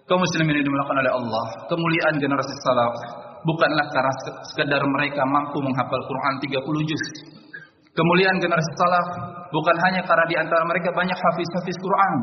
Kaum 0.04 0.20
muslimin 0.20 0.60
yang 0.60 0.68
oleh 0.68 1.12
Allah, 1.12 1.44
kemuliaan 1.68 2.20
generasi 2.20 2.52
salaf 2.60 2.92
bukanlah 3.44 3.86
karena 3.92 4.12
sekedar 4.52 4.82
mereka 4.82 5.22
mampu 5.28 5.60
menghafal 5.60 6.02
Quran 6.04 6.34
30 6.44 6.90
juz. 6.90 7.04
Kemuliaan 7.94 8.42
generasi 8.42 8.72
salaf 8.74 9.06
bukan 9.54 9.76
hanya 9.86 10.02
karena 10.02 10.26
di 10.26 10.36
antara 10.36 10.66
mereka 10.66 10.90
banyak 10.90 11.14
hafiz-hafiz 11.14 11.76
Quran, 11.78 12.14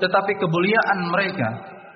tetapi 0.00 0.32
kemuliaan 0.40 0.98
mereka 1.12 1.48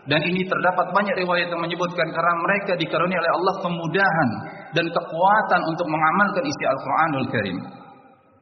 dan 0.05 0.21
ini 0.21 0.45
terdapat 0.45 0.93
banyak 0.93 1.17
riwayat 1.25 1.49
yang 1.49 1.63
menyebutkan 1.65 2.05
karena 2.13 2.35
mereka 2.45 2.77
dikaruniai 2.77 3.21
oleh 3.25 3.33
Allah 3.41 3.55
kemudahan 3.65 4.31
dan 4.77 4.87
kekuatan 4.93 5.61
untuk 5.65 5.87
mengamalkan 5.89 6.45
isi 6.45 6.65
Al-Qur'anul 6.69 7.29
Karim. 7.33 7.57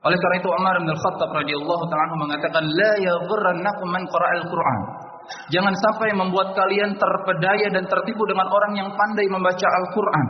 Oleh 0.02 0.18
karena 0.18 0.36
itu 0.42 0.50
Umar 0.50 0.74
bin 0.82 0.90
Al-Khattab 0.90 1.30
radhiyallahu 1.30 1.84
taala 1.86 2.14
mengatakan 2.18 2.66
la 2.66 2.92
yaghurrannakum 2.98 3.88
man 3.94 4.02
qara'al 4.10 4.44
Qur'an. 4.50 4.80
Jangan 5.50 5.74
sampai 5.78 6.14
membuat 6.14 6.54
kalian 6.56 6.98
terpedaya 6.98 7.66
dan 7.70 7.84
tertipu 7.86 8.22
dengan 8.26 8.48
orang 8.50 8.72
yang 8.76 8.88
pandai 8.92 9.26
membaca 9.30 9.66
Al-Qur'an. 9.66 10.26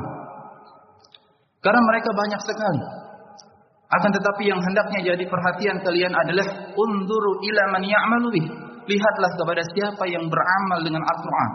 Karena 1.63 1.81
mereka 1.81 2.11
banyak 2.11 2.41
sekali. 2.43 2.83
Akan 3.93 4.11
tetapi 4.11 4.49
yang 4.49 4.61
hendaknya 4.61 5.15
jadi 5.15 5.25
perhatian 5.29 5.85
kalian 5.85 6.13
adalah 6.17 6.47
unduru 6.75 7.33
ila 7.45 7.63
man 7.77 7.85
lihatlah 8.89 9.31
kepada 9.37 9.63
siapa 9.77 10.05
yang 10.09 10.27
beramal 10.27 10.81
dengan 10.81 11.05
Al-Quran. 11.05 11.51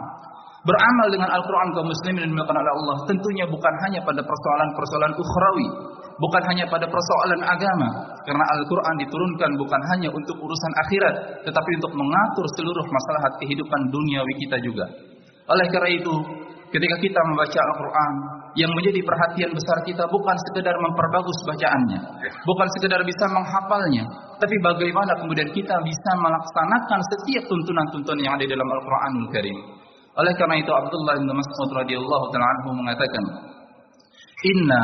Beramal 0.67 1.07
dengan 1.09 1.29
Al-Quran 1.31 1.69
kaum 1.73 1.87
muslimin 1.87 2.27
dan 2.27 2.43
Allah 2.43 2.97
tentunya 3.07 3.47
bukan 3.47 3.73
hanya 3.87 4.03
pada 4.03 4.19
persoalan-persoalan 4.19 5.13
ukhrawi, 5.15 5.67
bukan 6.17 6.43
hanya 6.53 6.65
pada 6.69 6.85
persoalan 6.89 7.41
agama, 7.45 7.89
karena 8.25 8.45
Al-Quran 8.57 8.95
diturunkan 9.05 9.51
bukan 9.57 9.81
hanya 9.95 10.09
untuk 10.11 10.37
urusan 10.37 10.73
akhirat, 10.85 11.15
tetapi 11.45 11.71
untuk 11.81 11.93
mengatur 11.93 12.45
seluruh 12.57 12.85
masalah 12.85 13.37
kehidupan 13.41 13.81
duniawi 13.93 14.33
kita 14.45 14.57
juga. 14.65 14.85
Oleh 15.47 15.65
karena 15.71 15.89
itu, 15.93 16.13
ketika 16.73 16.95
kita 16.99 17.19
membaca 17.23 17.59
Al-Quran, 17.71 18.13
yang 18.57 18.73
menjadi 18.73 19.05
perhatian 19.05 19.53
besar 19.53 19.77
kita 19.85 20.01
bukan 20.09 20.35
sekedar 20.49 20.73
memperbagus 20.81 21.37
bacaannya, 21.45 21.99
bukan 22.41 22.67
sekedar 22.73 23.05
bisa 23.05 23.25
menghafalnya, 23.29 24.03
tapi 24.41 24.55
bagaimana 24.65 25.13
kemudian 25.21 25.45
kita 25.53 25.77
bisa 25.85 26.11
melaksanakan 26.17 26.99
setiap 27.13 27.45
tuntunan-tuntunan 27.45 28.17
yang 28.17 28.33
ada 28.33 28.45
dalam 28.49 28.65
Al-Qur'anul 28.65 29.29
Karim. 29.29 29.57
Oleh 30.17 30.33
karena 30.33 30.57
itu 30.57 30.73
Abdullah 30.73 31.21
bin 31.21 31.29
Mas'ud 31.29 31.69
radhiyallahu 31.77 32.25
taala 32.33 32.73
mengatakan, 32.73 33.23
"Inna 34.45 34.83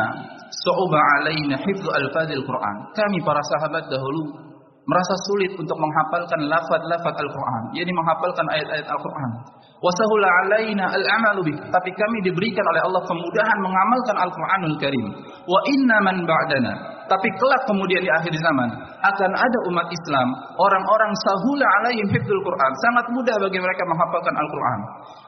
su'uba 0.49 0.99
alaina 1.19 1.59
hifdzu 1.61 1.89
al-fadil 1.89 2.43
Qur'an." 2.45 2.75
Kami 2.97 3.19
para 3.21 3.41
sahabat 3.57 3.89
dahulu 3.91 4.53
merasa 4.83 5.15
sulit 5.31 5.55
untuk 5.55 5.77
menghafalkan 5.79 6.43
lafaz-lafaz 6.51 7.15
Al-Qur'an, 7.15 7.63
yakni 7.71 7.91
menghafalkan 7.95 8.45
ayat-ayat 8.51 8.87
Al-Qur'an. 8.91 9.31
Wasahula 9.79 10.27
alaina 10.43 10.91
al-amalu 10.91 11.51
bih. 11.51 11.57
Tapi 11.71 11.91
kami 11.91 12.17
diberikan 12.23 12.63
oleh 12.71 12.81
Allah 12.87 13.03
kemudahan 13.03 13.57
mengamalkan 13.63 14.15
Al-Qur'anul 14.15 14.75
Karim. 14.79 15.07
Wa 15.43 15.59
inna 15.71 15.97
man 16.03 16.23
ba'dana. 16.23 16.73
Tapi 17.07 17.27
kelak 17.35 17.67
kemudian 17.67 17.99
di 17.99 18.11
akhir 18.11 18.31
zaman 18.31 18.69
akan 19.03 19.31
ada 19.35 19.59
umat 19.67 19.87
Islam, 19.91 20.27
orang-orang 20.55 21.11
sahula 21.27 21.67
alaihim 21.83 22.07
hifdzul 22.11 22.43
Qur'an. 22.43 22.71
Sangat 22.83 23.05
mudah 23.11 23.35
bagi 23.39 23.59
mereka 23.59 23.83
menghafalkan 23.87 24.35
Al-Qur'an. 24.35 24.79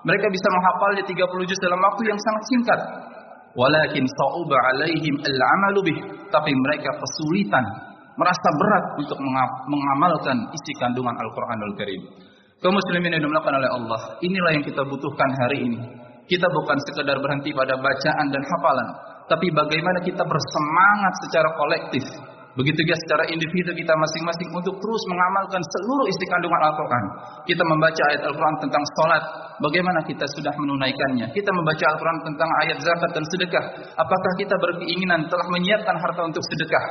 Mereka 0.07 0.27
bisa 0.31 0.47
menghafalnya 0.51 1.03
30 1.03 1.47
juz 1.47 1.59
dalam 1.63 1.79
waktu 1.79 2.01
yang 2.11 2.19
sangat 2.19 2.43
singkat. 2.51 2.79
Walakin 3.55 4.03
sa'uba 4.03 4.57
alaihim 4.71 5.15
al-amalu 5.23 5.79
bih. 5.91 5.97
Tapi 6.27 6.51
mereka 6.51 6.91
kesulitan 6.99 7.63
merasa 8.15 8.49
berat 8.59 8.85
untuk 8.99 9.19
mengamalkan 9.67 10.37
isi 10.51 10.73
kandungan 10.79 11.15
Al-Quranul 11.15 11.75
Karim. 11.79 12.01
Kaum 12.63 12.75
muslimin 12.75 13.15
yang 13.15 13.23
dimulakan 13.27 13.59
oleh 13.59 13.69
Allah, 13.71 14.01
inilah 14.23 14.51
yang 14.55 14.63
kita 14.63 14.81
butuhkan 14.87 15.29
hari 15.43 15.67
ini. 15.67 15.79
Kita 16.25 16.47
bukan 16.49 16.77
sekedar 16.89 17.19
berhenti 17.21 17.53
pada 17.53 17.77
bacaan 17.77 18.27
dan 18.33 18.41
hafalan, 18.41 18.89
tapi 19.29 19.53
bagaimana 19.53 20.01
kita 20.01 20.23
bersemangat 20.25 21.13
secara 21.27 21.49
kolektif 21.53 22.05
Begitu 22.55 22.79
juga 22.87 22.95
secara 23.03 23.23
individu 23.27 23.75
kita 23.75 23.91
masing-masing 23.91 24.47
untuk 24.55 24.79
terus 24.79 25.03
mengamalkan 25.11 25.59
seluruh 25.59 26.07
isi 26.07 26.23
kandungan 26.31 26.61
Al-Quran. 26.71 27.05
Kita 27.51 27.63
membaca 27.67 28.01
ayat 28.15 28.21
Al-Quran 28.31 28.55
tentang 28.63 28.83
sholat, 28.95 29.23
bagaimana 29.59 29.99
kita 30.07 30.23
sudah 30.23 30.55
menunaikannya. 30.55 31.35
Kita 31.35 31.51
membaca 31.51 31.83
Al-Quran 31.91 32.19
tentang 32.23 32.49
ayat 32.63 32.77
zakat 32.79 33.11
dan 33.11 33.23
sedekah. 33.27 33.65
Apakah 33.99 34.31
kita 34.39 34.55
berkeinginan 34.55 35.27
telah 35.27 35.47
menyiapkan 35.51 35.99
harta 35.99 36.21
untuk 36.23 36.39
sedekah? 36.47 36.83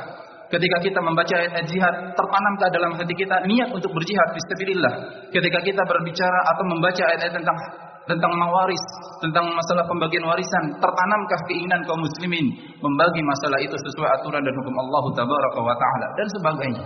Ketika 0.53 0.77
kita 0.85 0.99
membaca 1.01 1.33
ayat 1.33 1.65
jihad, 1.65 1.95
tertanamkah 2.13 2.69
dalam 2.69 2.93
hati 2.93 3.13
kita 3.17 3.41
niat 3.49 3.73
untuk 3.73 3.89
berjihad 3.89 4.37
fisabilillah? 4.37 4.93
Ketika 5.33 5.59
kita 5.65 5.81
berbicara 5.81 6.39
atau 6.53 6.63
membaca 6.69 7.01
ayat-ayat 7.09 7.33
tentang 7.41 7.57
tentang 8.05 8.33
mawaris, 8.37 8.83
tentang 9.21 9.45
masalah 9.53 9.85
pembagian 9.89 10.25
warisan, 10.25 10.63
tertanamkah 10.77 11.41
keinginan 11.49 11.81
kaum 11.89 12.01
muslimin 12.01 12.53
membagi 12.77 13.21
masalah 13.25 13.59
itu 13.61 13.73
sesuai 13.73 14.09
aturan 14.21 14.41
dan 14.45 14.53
hukum 14.61 14.75
Allah 14.77 15.03
tabaraka 15.17 15.59
wa 15.61 15.75
taala 15.75 16.07
dan 16.13 16.27
sebagainya. 16.37 16.85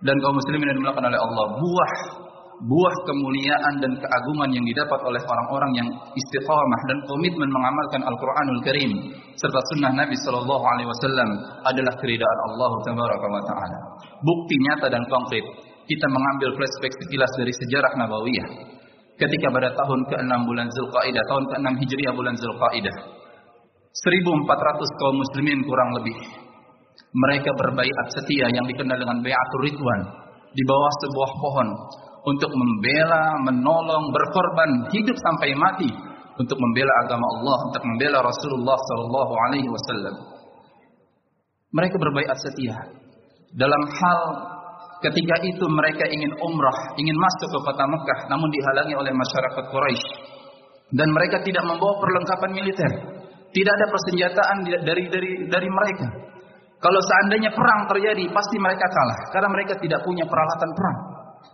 Dan 0.00 0.16
kaum 0.24 0.32
muslimin 0.32 0.64
yang 0.72 0.76
dimuliakan 0.80 1.04
oleh 1.12 1.20
Allah, 1.20 1.46
buah 1.60 1.92
buah 2.60 2.96
kemuliaan 3.08 3.74
dan 3.80 3.92
keagungan 3.96 4.50
yang 4.52 4.64
didapat 4.68 5.00
oleh 5.00 5.22
orang-orang 5.24 5.72
yang 5.80 5.88
istiqamah 6.12 6.80
dan 6.92 6.98
komitmen 7.08 7.48
mengamalkan 7.48 8.04
Al-Qur'anul 8.04 8.60
Karim 8.60 8.92
serta 9.32 9.60
sunnah 9.72 9.96
Nabi 9.96 10.12
sallallahu 10.20 10.64
alaihi 10.68 10.88
wasallam 10.88 11.28
adalah 11.64 11.94
keridaan 11.96 12.38
Allah 12.52 12.72
tabaraka 12.84 13.26
wa 13.32 13.42
taala. 13.48 13.78
Bukti 14.20 14.54
nyata 14.60 14.92
dan 14.92 15.00
konkret 15.08 15.44
kita 15.88 16.06
mengambil 16.12 16.52
flashback 16.60 16.92
sekilas 17.00 17.32
dari 17.40 17.52
sejarah 17.64 17.92
Nabawiyah 17.96 18.48
ketika 19.20 19.52
pada 19.52 19.68
tahun 19.76 20.00
ke-6 20.08 20.32
bulan 20.48 20.68
Zulqaidah, 20.72 21.22
tahun 21.28 21.44
ke-6 21.52 21.68
Hijriah 21.84 22.12
bulan 22.16 22.34
Zulqaidah. 22.40 22.96
1400 23.92 25.00
kaum 25.02 25.16
muslimin 25.20 25.60
kurang 25.68 25.90
lebih. 26.00 26.16
Mereka 27.10 27.50
berbaiat 27.58 28.06
setia 28.16 28.48
yang 28.48 28.64
dikenal 28.64 28.96
dengan 28.96 29.18
Baiatur 29.20 29.60
Ridwan 29.66 30.00
di 30.54 30.62
bawah 30.62 30.92
sebuah 31.04 31.30
pohon 31.42 31.68
untuk 32.24 32.50
membela, 32.54 33.34
menolong, 33.50 34.14
berkorban 34.14 34.70
hidup 34.94 35.16
sampai 35.18 35.52
mati 35.58 35.90
untuk 36.38 36.56
membela 36.56 36.92
agama 37.04 37.26
Allah, 37.36 37.58
untuk 37.68 37.82
membela 37.84 38.18
Rasulullah 38.24 38.78
sallallahu 38.78 39.32
alaihi 39.48 39.68
wasallam. 39.68 40.14
Mereka 41.70 41.96
berbaiat 41.98 42.38
setia 42.38 42.76
dalam 43.54 43.82
hal 43.90 44.20
Ketika 45.00 45.36
itu 45.48 45.64
mereka 45.64 46.04
ingin 46.12 46.32
umrah, 46.44 46.92
ingin 47.00 47.16
masuk 47.16 47.48
ke 47.48 47.58
kota 47.64 47.84
Mekah, 47.88 48.18
namun 48.28 48.52
dihalangi 48.52 48.94
oleh 48.96 49.12
masyarakat 49.16 49.64
Quraisy. 49.72 50.08
Dan 50.92 51.08
mereka 51.08 51.40
tidak 51.40 51.64
membawa 51.64 51.96
perlengkapan 51.96 52.50
militer. 52.52 52.90
Tidak 53.50 53.72
ada 53.72 53.86
persenjataan 53.88 54.56
dari 54.84 55.04
dari 55.08 55.30
dari 55.48 55.68
mereka. 55.72 56.08
Kalau 56.80 57.00
seandainya 57.00 57.52
perang 57.52 57.88
terjadi, 57.92 58.24
pasti 58.32 58.56
mereka 58.56 58.86
kalah 58.88 59.20
karena 59.32 59.48
mereka 59.52 59.74
tidak 59.80 60.00
punya 60.04 60.24
peralatan 60.28 60.70
perang. 60.76 60.98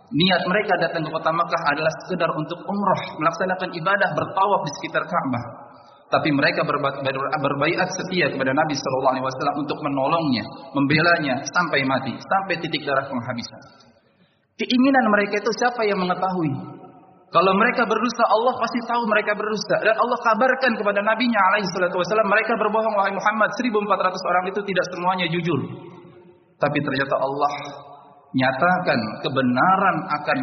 Niat 0.07 0.41
mereka 0.47 0.73
datang 0.79 1.03
ke 1.03 1.11
kota 1.11 1.31
Mekah 1.31 1.61
adalah 1.71 1.93
sekedar 2.03 2.31
untuk 2.35 2.59
umrah, 2.63 3.01
melaksanakan 3.19 3.69
ibadah 3.75 4.09
bertawaf 4.15 4.61
di 4.67 4.71
sekitar 4.79 5.03
Ka'bah 5.03 5.66
tapi 6.07 6.31
mereka 6.31 6.63
berbaiat 6.63 7.89
setia 7.99 8.31
kepada 8.31 8.55
Nabi 8.55 8.73
Shallallahu 8.79 9.13
Alaihi 9.15 9.25
Wasallam 9.27 9.55
untuk 9.59 9.77
menolongnya, 9.83 10.45
membelanya 10.71 11.35
sampai 11.51 11.83
mati, 11.83 12.15
sampai 12.15 12.55
titik 12.63 12.87
darah 12.87 13.03
penghabisan. 13.11 13.61
Keinginan 14.55 15.05
mereka 15.11 15.43
itu 15.43 15.51
siapa 15.59 15.83
yang 15.83 15.99
mengetahui? 15.99 16.51
Kalau 17.27 17.51
mereka 17.59 17.83
berdusta, 17.83 18.23
Allah 18.23 18.55
pasti 18.55 18.79
tahu 18.87 19.03
mereka 19.03 19.35
berdusta. 19.35 19.83
Dan 19.83 19.99
Allah 19.99 20.19
kabarkan 20.23 20.79
kepada 20.79 21.03
Nabi-Nya 21.03 21.41
alaihi 21.53 21.67
wasallam, 21.67 22.31
mereka 22.31 22.55
berbohong 22.55 22.95
wahai 22.95 23.11
Muhammad, 23.11 23.51
1400 23.51 24.31
orang 24.31 24.45
itu 24.47 24.59
tidak 24.63 24.85
semuanya 24.95 25.27
jujur. 25.27 25.59
Tapi 26.55 26.77
ternyata 26.79 27.19
Allah 27.19 27.53
nyatakan 28.31 28.99
kebenaran 29.27 29.97
akan 30.07 30.39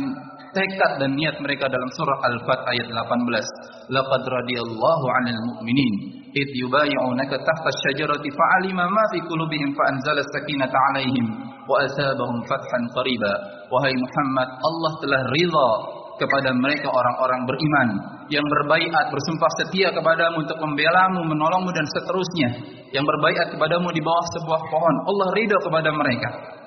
tekad 0.55 0.93
dan 1.03 1.19
niat 1.19 1.37
mereka 1.43 1.67
dalam 1.67 1.91
surah 1.93 2.19
Al-Fat 2.31 2.61
ayat 2.71 2.89
18. 2.89 3.91
Laqad 3.91 4.23
radiyallahu 4.23 5.05
'anil 5.11 5.41
mu'minin 5.53 5.95
id 6.31 6.51
yubay'unaka 6.63 7.43
tahta 7.43 7.69
asy-syajarati 7.69 8.31
fa'alima 8.31 8.87
ma 8.87 9.05
fi 9.11 9.19
qulubihim 9.27 9.75
fa 9.75 9.91
anzala 9.91 10.23
sakinata 10.31 10.79
'alaihim 10.79 11.27
wa 11.67 11.77
asabahum 11.83 12.39
fathan 12.47 12.83
qariba. 12.95 13.33
Wahai 13.69 13.93
Muhammad, 13.99 14.49
Allah 14.63 14.93
telah 15.03 15.23
ridha 15.35 15.71
kepada 16.15 16.55
mereka 16.55 16.89
orang-orang 16.95 17.43
beriman 17.43 17.89
yang 18.31 18.47
berbaiat 18.47 19.11
bersumpah 19.11 19.51
setia 19.59 19.91
kepadamu 19.91 20.47
untuk 20.47 20.59
membelamu, 20.63 21.27
menolongmu 21.27 21.75
dan 21.75 21.87
seterusnya 21.91 22.49
yang 22.95 23.03
berbaiat 23.03 23.51
kepadamu 23.51 23.91
di 23.91 23.99
bawah 23.99 24.27
sebuah 24.39 24.63
pohon. 24.71 24.95
Allah 25.11 25.29
ridha 25.35 25.59
kepada 25.59 25.91
mereka 25.91 26.63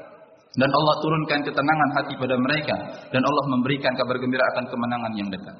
dan 0.55 0.69
Allah 0.71 0.95
turunkan 1.03 1.39
ketenangan 1.43 1.89
hati 1.99 2.13
pada 2.15 2.35
mereka 2.39 2.75
dan 3.11 3.21
Allah 3.21 3.43
memberikan 3.51 3.91
kabar 3.99 4.15
gembira 4.15 4.43
akan 4.55 4.65
kemenangan 4.71 5.13
yang 5.19 5.27
dekat. 5.27 5.57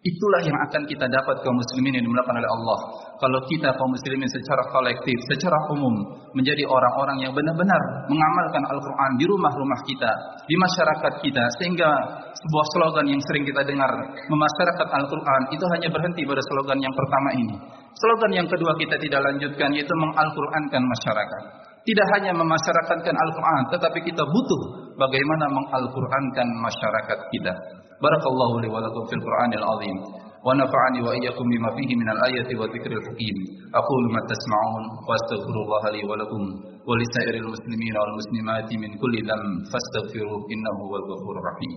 Itulah 0.00 0.40
yang 0.40 0.56
akan 0.56 0.88
kita 0.88 1.12
dapat 1.12 1.44
kaum 1.44 1.60
muslimin 1.60 2.00
yang 2.00 2.08
dimulakan 2.08 2.40
oleh 2.40 2.48
Allah. 2.48 2.78
Kalau 3.20 3.36
kita 3.44 3.68
kaum 3.76 3.92
muslimin 3.92 4.32
secara 4.32 4.64
kolektif, 4.72 5.12
secara 5.28 5.52
umum 5.76 5.92
menjadi 6.32 6.64
orang-orang 6.64 7.20
yang 7.20 7.36
benar-benar 7.36 8.08
mengamalkan 8.08 8.64
Al-Qur'an 8.64 9.20
di 9.20 9.28
rumah-rumah 9.28 9.80
kita, 9.84 10.08
di 10.48 10.56
masyarakat 10.56 11.20
kita 11.20 11.44
sehingga 11.60 11.90
sebuah 12.32 12.66
slogan 12.72 13.12
yang 13.12 13.20
sering 13.28 13.44
kita 13.44 13.60
dengar 13.60 13.92
memasyarakat 14.24 14.88
Al-Qur'an 14.88 15.42
itu 15.52 15.64
hanya 15.76 15.92
berhenti 15.92 16.24
pada 16.24 16.40
slogan 16.48 16.80
yang 16.80 16.94
pertama 16.96 17.30
ini. 17.36 17.56
Slogan 17.92 18.32
yang 18.32 18.48
kedua 18.48 18.72
kita 18.80 18.96
tidak 18.96 19.20
lanjutkan 19.20 19.68
yaitu 19.76 19.92
mengal-Qur'ankan 20.00 20.80
masyarakat 20.80 21.59
tidak 21.80 22.06
hanya 22.16 22.32
memasyarakatkan 22.36 23.16
Al-Quran, 23.16 23.62
tetapi 23.72 23.98
kita 24.04 24.20
butuh 24.20 24.62
bagaimana 25.00 25.46
mengalqurankan 25.48 26.48
masyarakat 26.60 27.18
kita. 27.32 27.52
Barakallahu 28.00 28.60
li 28.64 28.68
walakum 28.68 29.04
fil 29.08 29.22
Qur'anil 29.24 29.64
azim. 29.64 29.96
Wa 30.40 30.56
nafa'ani 30.56 31.04
wa 31.04 31.12
iyyakum 31.12 31.44
bima 31.52 31.68
fihi 31.76 31.92
minal 31.96 32.20
ayati 32.24 32.56
wa 32.56 32.64
dzikril 32.64 32.96
hakim. 32.96 33.36
Aqulu 33.76 34.08
ma 34.08 34.20
tasma'un 34.24 34.84
wa 35.04 35.12
astaghfirullah 35.12 35.82
li 35.92 36.00
wa 36.08 36.16
lakum 36.16 36.42
wa 36.80 36.96
li 36.96 37.06
sa'iril 37.16 37.44
muslimin 37.44 37.92
wal 37.92 38.14
muslimati 38.16 38.74
min 38.80 38.92
kulli 38.96 39.20
dhanb 39.20 39.68
fastaghfiru 39.68 40.48
innahu 40.48 40.82
wal 40.88 41.04
ghafurur 41.12 41.44
rahim. 41.44 41.72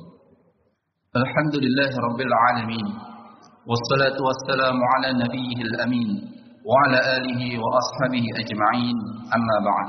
Alhamdulillahi 1.11 1.95
rabbil 2.07 2.33
alamin. 2.51 2.87
Wassalatu 3.67 4.19
wassalamu 4.23 4.79
ala 4.79 5.09
nabiyyihil 5.27 5.75
amin. 5.83 6.09
وعلى 6.68 6.98
آله 7.16 7.40
وأصحابه 7.62 8.24
أجمعين 8.42 8.96
أما 9.36 9.56
بعد 9.68 9.88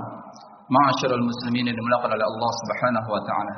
معاشر 0.70 1.12
المسلمين 1.20 1.66
yang 1.68 1.78
dimuliakan 1.78 2.10
oleh 2.14 2.26
Allah 2.30 2.52
Subhanahu 2.62 3.10
wa 3.10 3.22
taala. 3.26 3.56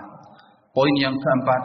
Poin 0.72 0.96
yang 0.96 1.12
keempat 1.12 1.62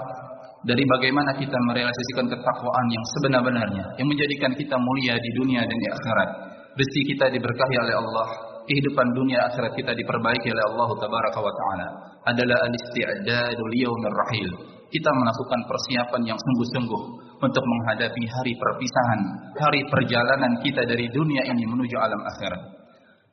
dari 0.67 0.83
bagaimana 0.83 1.31
kita 1.39 1.55
merealisasikan 1.71 2.27
ketakwaan 2.27 2.87
yang 2.91 3.05
sebenar-benarnya 3.15 3.85
yang 4.03 4.09
menjadikan 4.11 4.51
kita 4.59 4.75
mulia 4.75 5.15
di 5.15 5.31
dunia 5.39 5.63
dan 5.63 5.77
di 5.79 5.89
akhirat. 5.89 6.31
Rezeki 6.77 7.03
kita 7.15 7.27
diberkahi 7.33 7.77
oleh 7.79 7.95
Allah, 7.95 8.29
kehidupan 8.67 9.07
dunia 9.15 9.47
akhirat 9.47 9.73
kita 9.79 9.95
diperbaiki 9.95 10.51
oleh 10.51 10.65
Allah 10.75 10.89
tabaraka 10.99 11.39
wa 11.39 11.53
taala. 11.55 11.89
Adalah 12.27 12.59
al-isti'dadu 12.67 13.63
liyaumir 13.71 14.17
rahil. 14.27 14.49
Kita 14.91 15.11
melakukan 15.15 15.61
persiapan 15.71 16.23
yang 16.35 16.39
sungguh-sungguh 16.39 17.03
untuk 17.42 17.64
menghadapi 17.66 18.24
hari 18.30 18.54
perpisahan, 18.54 19.22
hari 19.58 19.82
perjalanan 19.90 20.62
kita 20.62 20.86
dari 20.86 21.10
dunia 21.10 21.44
ini 21.50 21.66
menuju 21.66 21.98
alam 21.98 22.22
akhirat. 22.22 22.62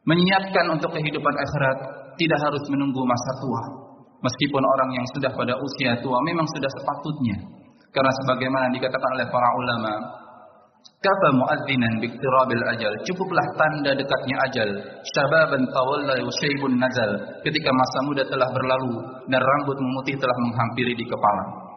Menyiapkan 0.08 0.66
untuk 0.72 0.90
kehidupan 0.96 1.34
akhirat 1.36 1.78
tidak 2.16 2.40
harus 2.40 2.64
menunggu 2.72 3.04
masa 3.04 3.32
tua. 3.44 3.62
Meskipun 4.18 4.62
orang 4.64 4.90
yang 4.98 5.06
sudah 5.14 5.30
pada 5.30 5.54
usia 5.54 6.00
tua 6.00 6.18
memang 6.24 6.48
sudah 6.48 6.70
sepatutnya. 6.80 7.36
Karena 7.92 8.12
sebagaimana 8.24 8.72
dikatakan 8.74 9.10
oleh 9.14 9.28
para 9.30 9.48
ulama, 9.54 9.92
Kafa 10.98 11.28
muadzinan 11.30 12.02
biktirabil 12.02 12.64
ajal. 12.74 12.90
Cukuplah 13.06 13.46
tanda 13.54 13.94
dekatnya 13.94 14.36
ajal. 14.50 14.68
Syababan 15.14 15.62
tawalla 15.70 16.18
wa 16.18 16.32
syaibun 16.42 16.74
nazal. 16.74 17.38
Ketika 17.46 17.70
masa 17.70 17.98
muda 18.02 18.26
telah 18.26 18.50
berlalu 18.50 18.94
dan 19.30 19.38
rambut 19.38 19.78
memutih 19.78 20.18
telah 20.18 20.34
menghampiri 20.42 20.98
di 20.98 21.06
kepala. 21.06 21.67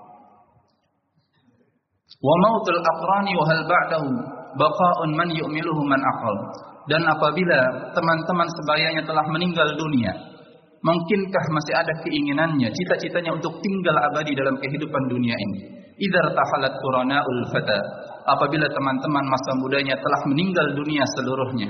Wa 2.19 2.35
mautul 2.43 2.81
aqrani 2.81 3.31
wa 3.39 3.45
hal 3.47 3.61
ba'dahu 3.63 4.07
baqa'un 4.59 5.09
man 5.15 5.29
yu'miluhu 5.31 5.81
man 5.87 6.01
aqal. 6.03 6.35
Dan 6.89 7.05
apabila 7.07 7.59
teman-teman 7.93 8.47
sebayanya 8.51 9.05
telah 9.05 9.23
meninggal 9.29 9.69
dunia, 9.77 10.11
mungkinkah 10.81 11.43
masih 11.53 11.73
ada 11.77 11.93
keinginannya, 12.03 12.73
cita-citanya 12.73 13.37
untuk 13.37 13.61
tinggal 13.61 13.95
abadi 14.11 14.33
dalam 14.33 14.57
kehidupan 14.57 15.03
dunia 15.07 15.37
ini? 15.37 15.59
Idza 16.01 16.33
tahalat 16.33 16.73
qurana'ul 16.81 17.41
fata, 17.53 17.79
apabila 18.25 18.65
teman-teman 18.65 19.25
masa 19.29 19.51
mudanya 19.61 19.93
telah 20.01 20.21
meninggal 20.25 20.67
dunia 20.73 21.05
seluruhnya. 21.17 21.69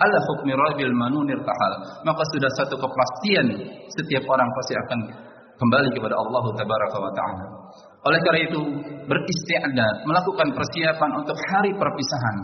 Ala 0.00 0.18
hukmi 0.32 0.54
rabil 0.56 0.94
manunir 0.96 1.42
tahal, 1.44 1.72
maka 2.06 2.22
sudah 2.32 2.48
satu 2.56 2.78
kepastian 2.78 3.46
setiap 3.92 4.24
orang 4.30 4.48
pasti 4.56 4.74
akan 4.78 4.98
kembali 5.60 5.88
kepada 5.92 6.16
Allah 6.16 6.44
tabaraka 6.56 6.96
wa 6.96 7.12
taala. 7.12 7.44
Oleh 8.00 8.20
karena 8.24 8.40
itu, 8.48 8.60
beristiadat, 9.04 10.08
melakukan 10.08 10.48
persiapan 10.56 11.10
untuk 11.20 11.36
hari 11.52 11.76
perpisahan, 11.76 12.36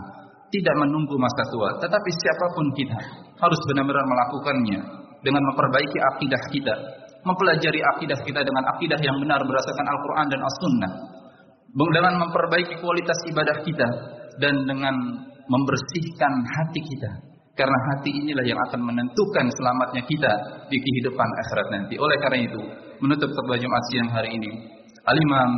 tidak 0.53 0.75
menunggu 0.77 1.17
masa 1.17 1.43
tua, 1.49 1.69
tetapi 1.81 2.09
siapa 2.13 2.45
pun 2.53 2.65
kita 2.77 2.99
harus 3.41 3.59
benar-benar 3.73 4.05
melakukannya 4.05 4.79
dengan 5.25 5.41
memperbaiki 5.49 5.97
akidah 6.13 6.41
kita, 6.53 6.75
mempelajari 7.25 7.81
akidah 7.97 8.19
kita 8.21 8.41
dengan 8.45 8.63
akidah 8.77 8.99
yang 9.01 9.17
benar 9.17 9.41
berdasarkan 9.41 9.87
Al-Quran 9.89 10.27
dan 10.29 10.41
As-Sunnah, 10.45 10.93
dengan 11.73 12.13
memperbaiki 12.21 12.77
kualitas 12.77 13.17
ibadah 13.25 13.57
kita, 13.65 13.87
dan 14.37 14.55
dengan 14.69 14.95
membersihkan 15.49 16.33
hati 16.45 16.81
kita. 16.85 17.11
Karena 17.57 17.73
hati 17.89 18.13
inilah 18.13 18.45
yang 18.45 18.61
akan 18.69 18.85
menentukan 18.85 19.49
selamatnya 19.49 20.05
kita 20.05 20.33
di 20.69 20.77
kehidupan 20.77 21.25
akhirat 21.25 21.67
nanti. 21.73 21.97
Oleh 21.97 22.17
karena 22.21 22.45
itu, 22.45 22.61
menutup 23.01 23.33
khutbah 23.33 23.57
Jumat 23.57 23.81
siang 23.89 24.13
hari 24.13 24.29
ini, 24.37 24.76
Al-Imam 25.07 25.51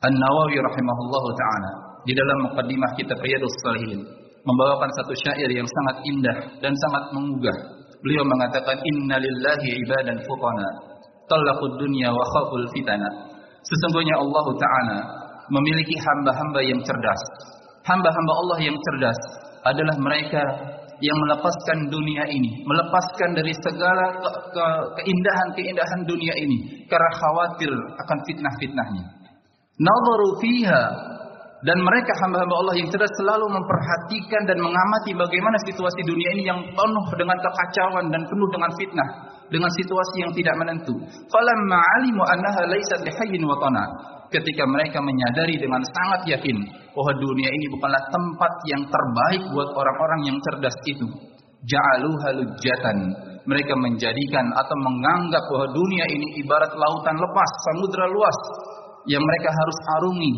An-Nawawi 0.00 0.56
rahimahullahu 0.60 1.28
taala 1.36 1.70
di 2.04 2.12
dalam 2.16 2.48
mukaddimah 2.48 2.90
kitab 2.96 3.20
Riyadhus 3.20 3.56
Shalihin 3.64 4.00
membawakan 4.44 4.88
satu 5.00 5.12
syair 5.12 5.48
yang 5.52 5.68
sangat 5.68 5.96
indah 6.08 6.36
dan 6.64 6.72
sangat 6.72 7.04
menggugah. 7.12 7.56
Beliau 8.00 8.24
mengatakan 8.24 8.80
innalillahi 8.80 9.68
ibadan 9.84 10.16
futana 10.24 10.68
talaqud 11.28 11.76
dunya 11.76 12.08
wa 12.08 12.24
khaful 12.36 12.64
fitana. 12.72 13.08
Sesungguhnya 13.60 14.16
Allah 14.16 14.46
taala 14.56 14.98
memiliki 15.52 15.96
hamba-hamba 16.00 16.60
yang 16.64 16.80
cerdas. 16.80 17.22
Hamba-hamba 17.84 18.32
Allah 18.32 18.58
yang 18.64 18.76
cerdas 18.76 19.20
adalah 19.64 19.96
mereka 20.00 20.40
yang 21.00 21.16
melepaskan 21.16 21.88
dunia 21.88 22.24
ini, 22.28 22.60
melepaskan 22.64 23.32
dari 23.32 23.52
segala 23.56 24.20
keindahan-keindahan 25.00 26.00
dunia 26.04 26.34
ini 26.36 26.84
karena 26.88 27.10
khawatir 27.16 27.72
akan 27.72 28.18
fitnah-fitnahnya. 28.28 29.04
Nadharu 29.80 30.28
fiha 30.44 30.82
dan 31.60 31.76
mereka 31.80 32.12
hamba-hamba 32.24 32.54
Allah 32.56 32.74
yang 32.80 32.88
cerdas 32.88 33.12
selalu 33.20 33.52
memperhatikan 33.52 34.48
dan 34.48 34.60
mengamati 34.60 35.12
bagaimana 35.12 35.60
situasi 35.68 36.00
dunia 36.08 36.30
ini 36.36 36.44
yang 36.48 36.60
penuh 36.72 37.06
dengan 37.16 37.36
kekacauan 37.36 38.08
dan 38.08 38.22
penuh 38.24 38.48
dengan 38.48 38.70
fitnah, 38.76 39.08
dengan 39.52 39.68
situasi 39.76 40.16
yang 40.24 40.32
tidak 40.32 40.56
menentu. 40.56 40.96
Falamma 41.28 41.78
alimu 42.00 42.22
annaha 42.24 42.64
laysat 42.64 43.04
bihayyin 43.04 43.44
wa 43.44 43.56
Ketika 44.30 44.62
mereka 44.62 45.02
menyadari 45.02 45.58
dengan 45.58 45.82
sangat 45.82 46.22
yakin 46.30 46.58
bahwa 46.94 47.12
dunia 47.18 47.50
ini 47.50 47.66
bukanlah 47.74 47.98
tempat 48.14 48.52
yang 48.70 48.82
terbaik 48.86 49.42
buat 49.50 49.70
orang-orang 49.74 50.20
yang 50.30 50.38
cerdas 50.38 50.76
itu. 50.86 51.06
Ja'alu 51.66 52.10
halujatan. 52.24 52.96
Mereka 53.42 53.74
menjadikan 53.74 54.46
atau 54.54 54.76
menganggap 54.78 55.42
bahwa 55.50 55.68
dunia 55.74 56.06
ini 56.14 56.46
ibarat 56.46 56.70
lautan 56.70 57.16
lepas, 57.18 57.50
samudra 57.66 58.06
luas 58.06 58.38
yang 59.10 59.24
mereka 59.24 59.50
harus 59.50 59.78
arungi 59.98 60.32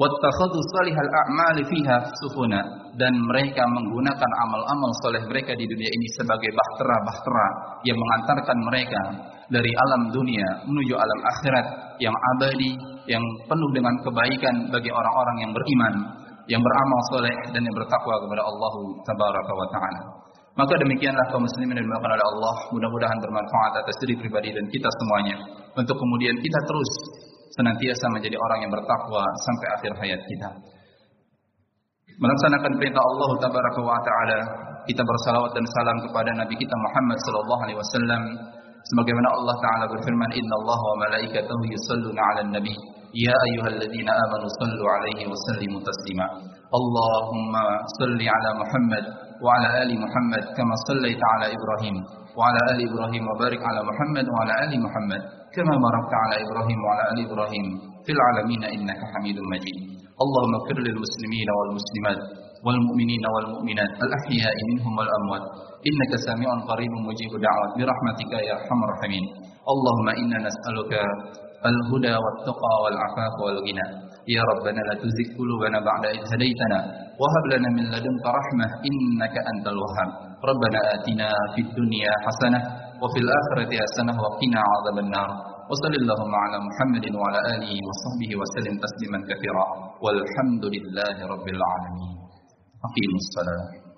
wattakhadhu 0.00 0.58
salihal 0.80 1.10
a'mali 1.12 1.62
fiha 1.68 1.96
sufuna 2.24 2.60
dan 2.96 3.12
mereka 3.20 3.68
menggunakan 3.68 4.30
amal-amal 4.48 4.90
soleh 5.04 5.20
mereka 5.28 5.52
di 5.52 5.68
dunia 5.68 5.90
ini 5.92 6.06
sebagai 6.16 6.48
bahtera-bahtera 6.48 7.48
yang 7.84 8.00
mengantarkan 8.00 8.58
mereka 8.64 9.02
dari 9.52 9.68
alam 9.68 10.08
dunia 10.08 10.64
menuju 10.64 10.96
alam 10.96 11.20
akhirat 11.36 11.66
yang 12.00 12.16
abadi 12.16 12.72
yang 13.12 13.20
penuh 13.44 13.70
dengan 13.76 13.92
kebaikan 14.00 14.72
bagi 14.72 14.88
orang-orang 14.88 15.36
yang 15.44 15.52
beriman 15.52 15.94
yang 16.48 16.62
beramal 16.64 17.00
soleh 17.12 17.36
dan 17.52 17.60
yang 17.60 17.76
bertakwa 17.76 18.14
kepada 18.24 18.42
Allah 18.42 18.74
tabaraka 19.06 19.52
wa 19.54 19.68
taala. 19.70 20.02
Maka 20.58 20.74
demikianlah 20.82 21.30
kaum 21.30 21.46
muslimin 21.46 21.78
yang 21.78 21.86
dimuliakan 21.86 22.10
oleh 22.10 22.26
Allah. 22.26 22.56
Mudah-mudahan 22.74 23.18
bermanfaat 23.22 23.72
atas 23.86 23.96
diri 24.02 24.18
pribadi 24.18 24.50
dan 24.50 24.66
kita 24.66 24.90
semuanya. 24.98 25.36
Untuk 25.78 25.94
kemudian 25.94 26.34
kita 26.42 26.58
terus 26.66 26.90
senantiasa 27.56 28.06
menjadi 28.14 28.36
orang 28.38 28.58
yang 28.66 28.72
bertakwa 28.72 29.22
sampai 29.46 29.66
akhir 29.78 29.92
hayat 29.98 30.20
kita. 30.22 30.50
Melaksanakan 32.20 32.72
perintah 32.76 33.00
Allah 33.00 33.30
tabaraka 33.40 33.80
wa 33.80 34.00
taala, 34.04 34.38
kita 34.84 35.02
bersalawat 35.04 35.50
dan 35.56 35.64
salam 35.80 35.96
kepada 36.04 36.30
Nabi 36.36 36.54
kita 36.56 36.76
Muhammad 36.76 37.18
sallallahu 37.24 37.62
alaihi 37.64 37.78
wasallam 37.80 38.22
sebagaimana 38.92 39.28
Allah 39.36 39.56
taala 39.60 39.84
berfirman 39.92 40.30
innallaha 40.34 40.84
wa 40.84 40.96
malaikatahu 41.08 41.62
yusalluna 41.68 42.20
'alan 42.20 42.48
nabi 42.56 42.74
ya 43.12 43.34
ayyuhalladzina 43.50 44.12
amanu 44.12 44.46
sallu 44.60 44.84
'alaihi 44.84 45.28
wa 45.28 45.36
sallimu 45.48 45.78
taslima. 45.84 46.26
Allahumma 46.70 47.64
salli 47.98 48.26
'ala 48.28 48.50
Muhammad 48.56 49.04
wa 49.40 49.48
'ala 49.56 49.68
ali 49.84 49.96
Muhammad 49.98 50.44
kama 50.56 50.74
sallaita 50.88 51.24
'ala 51.24 51.46
Ibrahim 51.52 51.96
Ibrahim 52.86 53.22
wa 53.26 53.34
barik 53.42 53.60
'ala 53.60 53.80
Muhammad 53.82 54.26
wa 54.26 54.38
'ala 54.44 54.52
ali 54.66 54.76
Muhammad 54.78 55.22
كما 55.50 55.74
باركت 55.86 56.12
على 56.22 56.34
إبراهيم 56.46 56.78
وعلى 56.86 57.02
آل 57.12 57.18
إبراهيم 57.26 57.66
في 58.06 58.10
العالمين 58.16 58.62
إنك 58.74 59.00
حميد 59.12 59.38
مجيد. 59.52 59.78
اللهم 60.22 60.52
اغفر 60.58 60.78
للمسلمين 60.86 61.48
والمسلمات 61.58 62.20
والمؤمنين 62.66 63.24
والمؤمنات 63.34 63.92
الأحياء 64.06 64.56
منهم 64.70 64.92
والأموات. 64.98 65.44
إنك 65.88 66.12
سميع 66.28 66.50
قريب 66.70 66.92
مجيب 67.08 67.32
دعوات. 67.46 67.70
برحمتك 67.78 68.32
يا 68.46 68.52
أرحم 68.62 68.78
الراحمين. 68.86 69.24
اللهم 69.72 70.08
إنا 70.20 70.38
نسألك 70.48 70.92
الهدى 71.70 72.14
والتقى 72.24 72.74
والعفاف 72.82 73.34
والغنى. 73.44 73.86
يا 74.36 74.42
ربنا 74.50 74.80
لا 74.88 74.94
تزغ 75.02 75.28
قلوبنا 75.38 75.78
بعد 75.88 76.02
إذ 76.14 76.22
هديتنا 76.32 76.78
وهب 77.20 77.44
لنا 77.52 77.68
من 77.76 77.84
لدنك 77.94 78.24
رحمة 78.38 78.66
إنك 78.88 79.34
أنت 79.50 79.66
الوهاب. 79.74 80.10
ربنا 80.48 80.80
آتنا 80.94 81.28
في 81.54 81.60
الدنيا 81.66 82.12
حسنة 82.26 82.60
وفي 83.02 83.18
الآخرة 83.24 83.72
حسنة 83.84 84.12
وقنا 84.24 84.60
عذاب 84.72 84.98
النار. 85.04 85.30
وصل 85.70 85.92
اللهم 86.00 86.34
على 86.44 86.56
محمد 86.68 87.04
وعلى 87.20 87.40
آله 87.54 87.72
وصحبه 87.88 88.30
وسلم 88.40 88.74
تسليما 88.84 89.18
كثيرا. 89.30 89.66
والحمد 90.04 90.64
لله 90.74 91.16
رب 91.34 91.46
العالمين. 91.56 92.16
أقيموا 92.88 93.20
الصلاة. 93.24 93.89